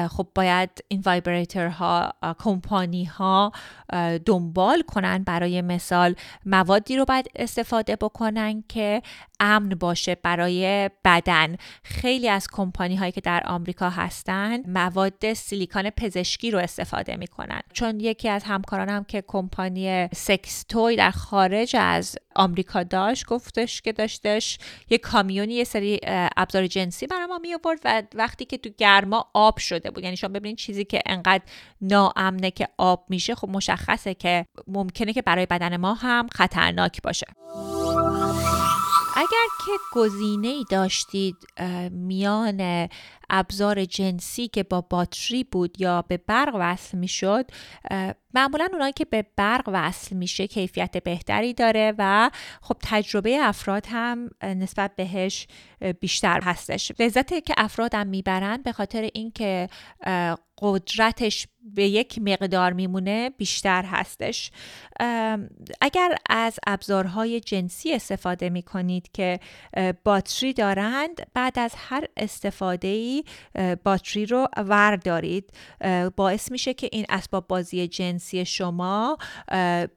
خب 0.10 0.28
باید 0.36 0.70
این 0.88 1.04
ها 1.72 2.14
کمپانی 2.40 3.06
ها 3.06 3.52
دنبال 4.26 4.82
کنن 4.82 5.24
برای 5.24 5.62
مثال 5.62 6.16
موادی 6.46 6.98
رو 6.98 7.06
باید 7.06 7.28
استفاده 7.36 7.96
بکنن 7.96 8.64
که 8.70 9.02
امن 9.40 9.70
باشه 9.70 10.16
برای 10.16 10.90
بدن. 11.06 11.56
خیلی 11.84 12.30
از 12.30 12.48
کمپانی 12.52 12.96
هایی 12.96 13.12
که 13.12 13.22
در 13.22 13.44
آمریکا 13.46 13.90
هستن 13.90 14.72
مواد 14.72 15.34
سیلیکان 15.34 15.90
پزشکی 15.90 16.52
رو 16.52 16.60
استفاده 16.60 17.16
می‌کنن. 17.16 17.62
چون 17.74 18.00
یکی 18.00 18.30
از 18.30 18.44
همکارانم 18.44 19.04
که 19.04 19.24
کمپانی 19.28 20.08
سکس 20.08 20.64
توی 20.64 20.96
در 20.96 21.12
خارج 21.12 21.76
از 21.80 22.18
آمریکا 22.36 22.84
داشت 22.84 23.26
گفتش 23.26 23.82
که 23.82 23.92
داشتش 23.92 24.58
یه 24.90 24.98
کامیونی 24.98 25.54
یه 25.54 25.64
سری 25.64 26.00
ابزار 26.38 26.68
جنسی 26.68 27.08
برای 27.08 27.26
ما 27.26 27.38
می 27.38 27.54
آورد 27.54 27.80
و 27.86 28.04
وقتی 28.16 28.46
که 28.46 28.58
تو 28.58 28.70
گرما 28.78 29.30
آب 29.34 29.58
شده 29.58 29.92
بود 29.92 30.04
یعنی 30.04 30.18
شما 30.18 30.30
ببینید 30.30 30.58
چیزی 30.58 30.86
که 30.86 31.02
انقدر 31.06 31.44
ناامنه 31.82 32.52
که 32.52 32.68
آب 32.78 33.06
میشه 33.10 33.36
خب 33.36 33.50
مشخصه 33.50 34.14
که 34.14 34.46
ممکنه 34.68 35.14
که 35.14 35.22
برای 35.22 35.46
بدن 35.46 35.78
ما 35.78 35.94
هم 35.94 36.28
خطرناک 36.32 37.02
باشه. 37.02 37.28
اگر 39.16 39.48
که 39.66 39.72
گزینه 39.94 40.48
ای 40.48 40.66
داشتید 40.70 41.36
میان 41.92 42.90
ابزار 43.30 43.86
جنسی 43.86 44.48
که 44.48 44.64
با 44.64 44.82
باتری 44.82 45.44
بود 45.44 45.82
یا 45.82 46.02
به 46.02 46.18
برق 46.18 46.56
وصل 46.60 46.98
می 46.98 47.08
شد 47.08 47.46
معمولا 48.34 48.70
اونایی 48.72 48.94
که 48.94 49.06
به 49.06 49.26
برق 49.36 49.64
وصل 49.74 50.16
میشه 50.16 50.48
کیفیت 50.48 51.04
بهتری 51.04 51.54
داره 51.54 51.94
و 51.98 52.32
خب 52.62 52.76
تجربه 52.84 53.38
افراد 53.42 53.86
هم 53.90 54.30
نسبت 54.44 54.96
بهش 54.96 55.48
بیشتر 56.00 56.42
هستش. 56.44 56.92
لذتی 57.00 57.42
که 57.42 57.54
افراد 57.58 57.96
هم 57.96 58.08
می‌برن 58.08 58.62
به 58.62 58.72
خاطر 58.72 59.10
اینکه 59.14 59.70
قدرتش 60.62 61.48
به 61.62 61.88
یک 61.88 62.20
مقدار 62.22 62.74
میمونه 62.74 63.30
بیشتر 63.30 63.84
هستش. 63.86 64.52
اگر 65.82 66.16
از 66.30 66.60
ابزارهای 66.68 67.40
جنسی 67.40 67.94
استفاده 67.94 68.50
می 68.50 68.62
کنید 68.62 69.10
که 69.14 69.40
باتری 70.04 70.54
دارند 70.54 71.28
بعد 71.34 71.60
از 71.60 71.74
هر 71.78 72.06
استفاده 72.18 72.88
ای 72.88 73.19
باتری 73.84 74.26
رو 74.26 74.48
ور 74.58 74.96
دارید 74.96 75.54
باعث 76.16 76.52
میشه 76.52 76.74
که 76.74 76.90
این 76.92 77.06
اسباب 77.10 77.48
بازی 77.48 77.88
جنسی 77.88 78.46
شما 78.46 79.18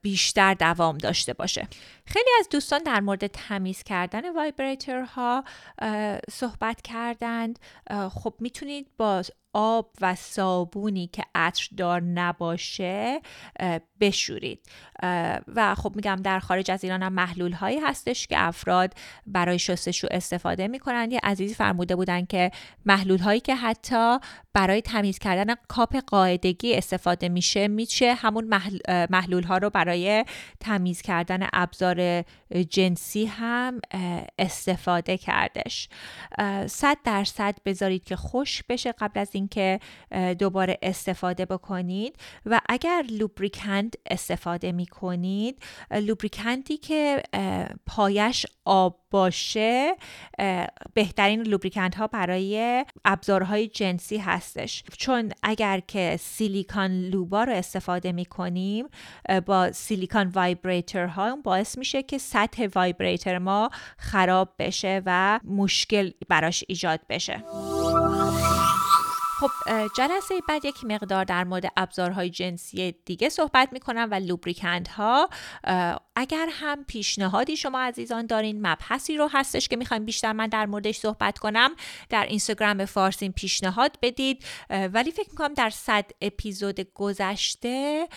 بیشتر 0.01 0.53
دوام 0.53 0.97
داشته 0.97 1.33
باشه. 1.33 1.67
خیلی 2.05 2.29
از 2.39 2.49
دوستان 2.49 2.83
در 2.83 2.99
مورد 2.99 3.27
تمیز 3.27 3.83
کردن 3.83 4.35
وایبریترها 4.35 5.43
صحبت 6.29 6.81
کردند. 6.81 7.59
خب 8.09 8.33
می‌تونید 8.39 8.87
با 8.97 9.23
آب 9.53 9.89
و 10.01 10.15
صابونی 10.15 11.07
که 11.07 11.23
عطردار 11.35 12.01
نباشه 12.01 13.21
بشورید. 13.99 14.59
و 15.55 15.75
خب 15.75 15.95
میگم 15.95 16.15
در 16.15 16.39
خارج 16.39 16.71
از 16.71 16.83
ایران 16.83 17.03
هم 17.03 17.13
محلول 17.13 17.51
هایی 17.51 17.79
هستش 17.79 18.27
که 18.27 18.35
افراد 18.39 18.93
برای 19.27 19.59
شستشو 19.59 20.07
استفاده 20.11 20.67
می‌کنن 20.67 21.11
یه 21.11 21.19
عزیزی 21.23 21.53
فرموده 21.53 21.95
بودن 21.95 22.25
که 22.25 22.51
محلول 22.85 23.19
هایی 23.19 23.39
که 23.39 23.55
حتی 23.55 24.17
برای 24.53 24.81
تمیز 24.81 25.19
کردن 25.19 25.55
کاپ 25.67 25.95
قاعدگی 25.95 26.75
استفاده 26.75 27.29
میشه 27.29 27.67
میشه 27.67 28.13
همون 28.13 28.59
محلول 29.09 29.43
ها 29.43 29.57
رو 29.57 29.69
برای 29.69 30.25
تمیز 30.59 31.01
کردن 31.01 31.47
ابزار 31.53 32.23
جنسی 32.69 33.25
هم 33.25 33.81
استفاده 34.39 35.17
کردش. 35.17 35.89
صد 36.65 36.97
درصد 37.03 37.57
بذارید 37.65 38.03
که 38.03 38.15
خوش 38.15 38.63
بشه 38.63 38.91
قبل 38.91 39.19
از 39.19 39.29
اینکه 39.43 39.79
دوباره 40.39 40.77
استفاده 40.81 41.45
بکنید. 41.45 42.15
و 42.45 42.61
اگر 42.69 43.05
لوبریکند 43.09 43.95
استفاده 44.11 44.71
می 44.71 44.85
کنید 44.85 45.63
لوبریکنتی 45.91 46.77
که 46.77 47.23
پایش 47.85 48.45
آب 48.65 48.99
باشه 49.11 49.95
بهترین 50.93 51.41
لوبریکنت 51.41 51.95
ها 51.95 52.07
برای 52.07 52.85
ابزارهای 53.05 53.67
جنسی 53.67 54.17
هستش. 54.17 54.83
چون 54.97 55.31
اگر 55.43 55.79
که 55.79 56.17
سیلیکان 56.19 57.01
لوبا 57.01 57.43
رو 57.43 57.53
استفاده 57.53 58.11
می 58.11 58.25
کنیم 58.25 58.85
با 59.45 59.71
silicone 59.71 60.27
vibrator 60.27 61.05
ها 61.05 61.35
باعث 61.35 61.77
میشه 61.77 62.03
که 62.03 62.17
سطح 62.17 62.67
vibrator 62.75 63.37
ما 63.37 63.69
خراب 63.97 64.49
بشه 64.59 65.01
و 65.05 65.39
مشکل 65.43 66.11
براش 66.29 66.63
ایجاد 66.67 66.99
بشه. 67.09 67.43
خب 69.43 69.51
جلسه 69.97 70.35
بعد 70.49 70.65
یک 70.65 70.85
مقدار 70.85 71.23
در 71.23 71.43
مورد 71.43 71.71
ابزارهای 71.77 72.29
جنسی 72.29 72.95
دیگه 73.05 73.29
صحبت 73.29 73.69
می‌کنم 73.71 74.07
و 74.11 74.15
lubricant 74.15 74.87
ها 74.87 75.29
اگر 76.15 76.49
هم 76.51 76.85
پیشنهادی 76.85 77.57
شما 77.57 77.79
عزیزان 77.79 78.25
دارین 78.25 78.67
مبحثی 78.67 79.17
رو 79.17 79.29
هستش 79.33 79.67
که 79.67 79.75
می‌خوایم 79.75 80.05
بیشتر 80.05 80.33
من 80.33 80.47
در 80.47 80.65
موردش 80.65 80.97
صحبت 80.97 81.37
کنم 81.37 81.71
در 82.09 82.25
اینستاگرام 82.25 82.85
فارسین 82.85 83.31
پیشنهاد 83.31 83.97
بدید. 84.01 84.45
ولی 84.69 85.11
فکر 85.11 85.29
می‌کنم 85.29 85.53
در 85.53 85.69
صد 85.69 86.05
اپیزود 86.21 86.79
گذشته 86.93 88.07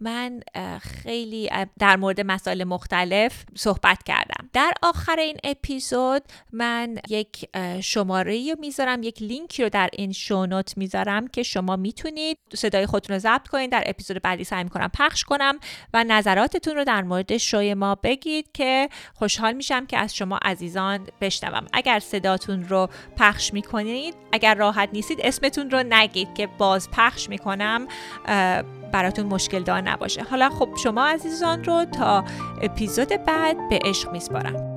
من 0.00 0.40
خیلی 0.80 1.50
در 1.78 1.96
مورد 1.96 2.20
مسائل 2.20 2.64
مختلف 2.64 3.44
صحبت 3.54 4.02
کردم. 4.02 4.50
در 4.52 4.72
آخر 4.82 5.16
این 5.18 5.36
اپیزود 5.44 6.22
من 6.52 6.98
یک 7.08 7.48
شماره 7.80 8.50
رو 8.50 8.56
می‌ذارم 8.60 9.02
یک 9.02 9.22
لینکی 9.22 9.62
رو 9.62 9.68
در 9.68 9.90
این 9.92 10.12
شونوت 10.12 10.78
می‌ذارم 10.78 11.28
که 11.28 11.42
شما 11.42 11.76
می‌تونید 11.76 12.38
صدای 12.54 12.86
خودتون 12.86 13.14
رو 13.14 13.20
ضبط 13.20 13.48
کنید 13.48 13.72
در 13.72 13.82
اپیزود 13.86 14.22
بعدی 14.22 14.44
سعی 14.44 14.64
می‌کنم 14.64 14.90
پخش 14.94 15.24
کنم 15.24 15.58
و 15.94 16.04
نظراتتون 16.04 16.76
رو 16.76 16.84
در 16.84 17.03
مورد 17.04 17.36
شوی 17.36 17.74
ما 17.74 17.94
بگید 17.94 18.52
که 18.52 18.88
خوشحال 19.14 19.52
میشم 19.52 19.86
که 19.86 19.98
از 19.98 20.16
شما 20.16 20.38
عزیزان 20.42 21.00
بشنوم. 21.20 21.66
اگر 21.72 21.98
صداتون 21.98 22.64
رو 22.64 22.88
پخش 23.16 23.52
می‌کنید 23.52 24.14
اگر 24.32 24.54
راحت 24.54 24.88
نیستید 24.92 25.20
اسمتون 25.22 25.70
رو 25.70 25.82
نگید 25.88 26.34
که 26.34 26.46
باز 26.46 26.90
پخش 26.90 27.28
می‌کنم 27.28 27.88
براتون 28.92 29.26
مشکل 29.26 29.62
دار 29.62 29.80
نباشه. 29.80 30.22
حالا 30.22 30.50
خب 30.50 30.68
شما 30.82 31.06
عزیزان 31.06 31.64
رو 31.64 31.84
تا 31.84 32.24
اپیزود 32.62 33.08
بعد 33.08 33.68
به 33.68 33.78
عشق 33.84 34.12
میسپارم. 34.12 34.73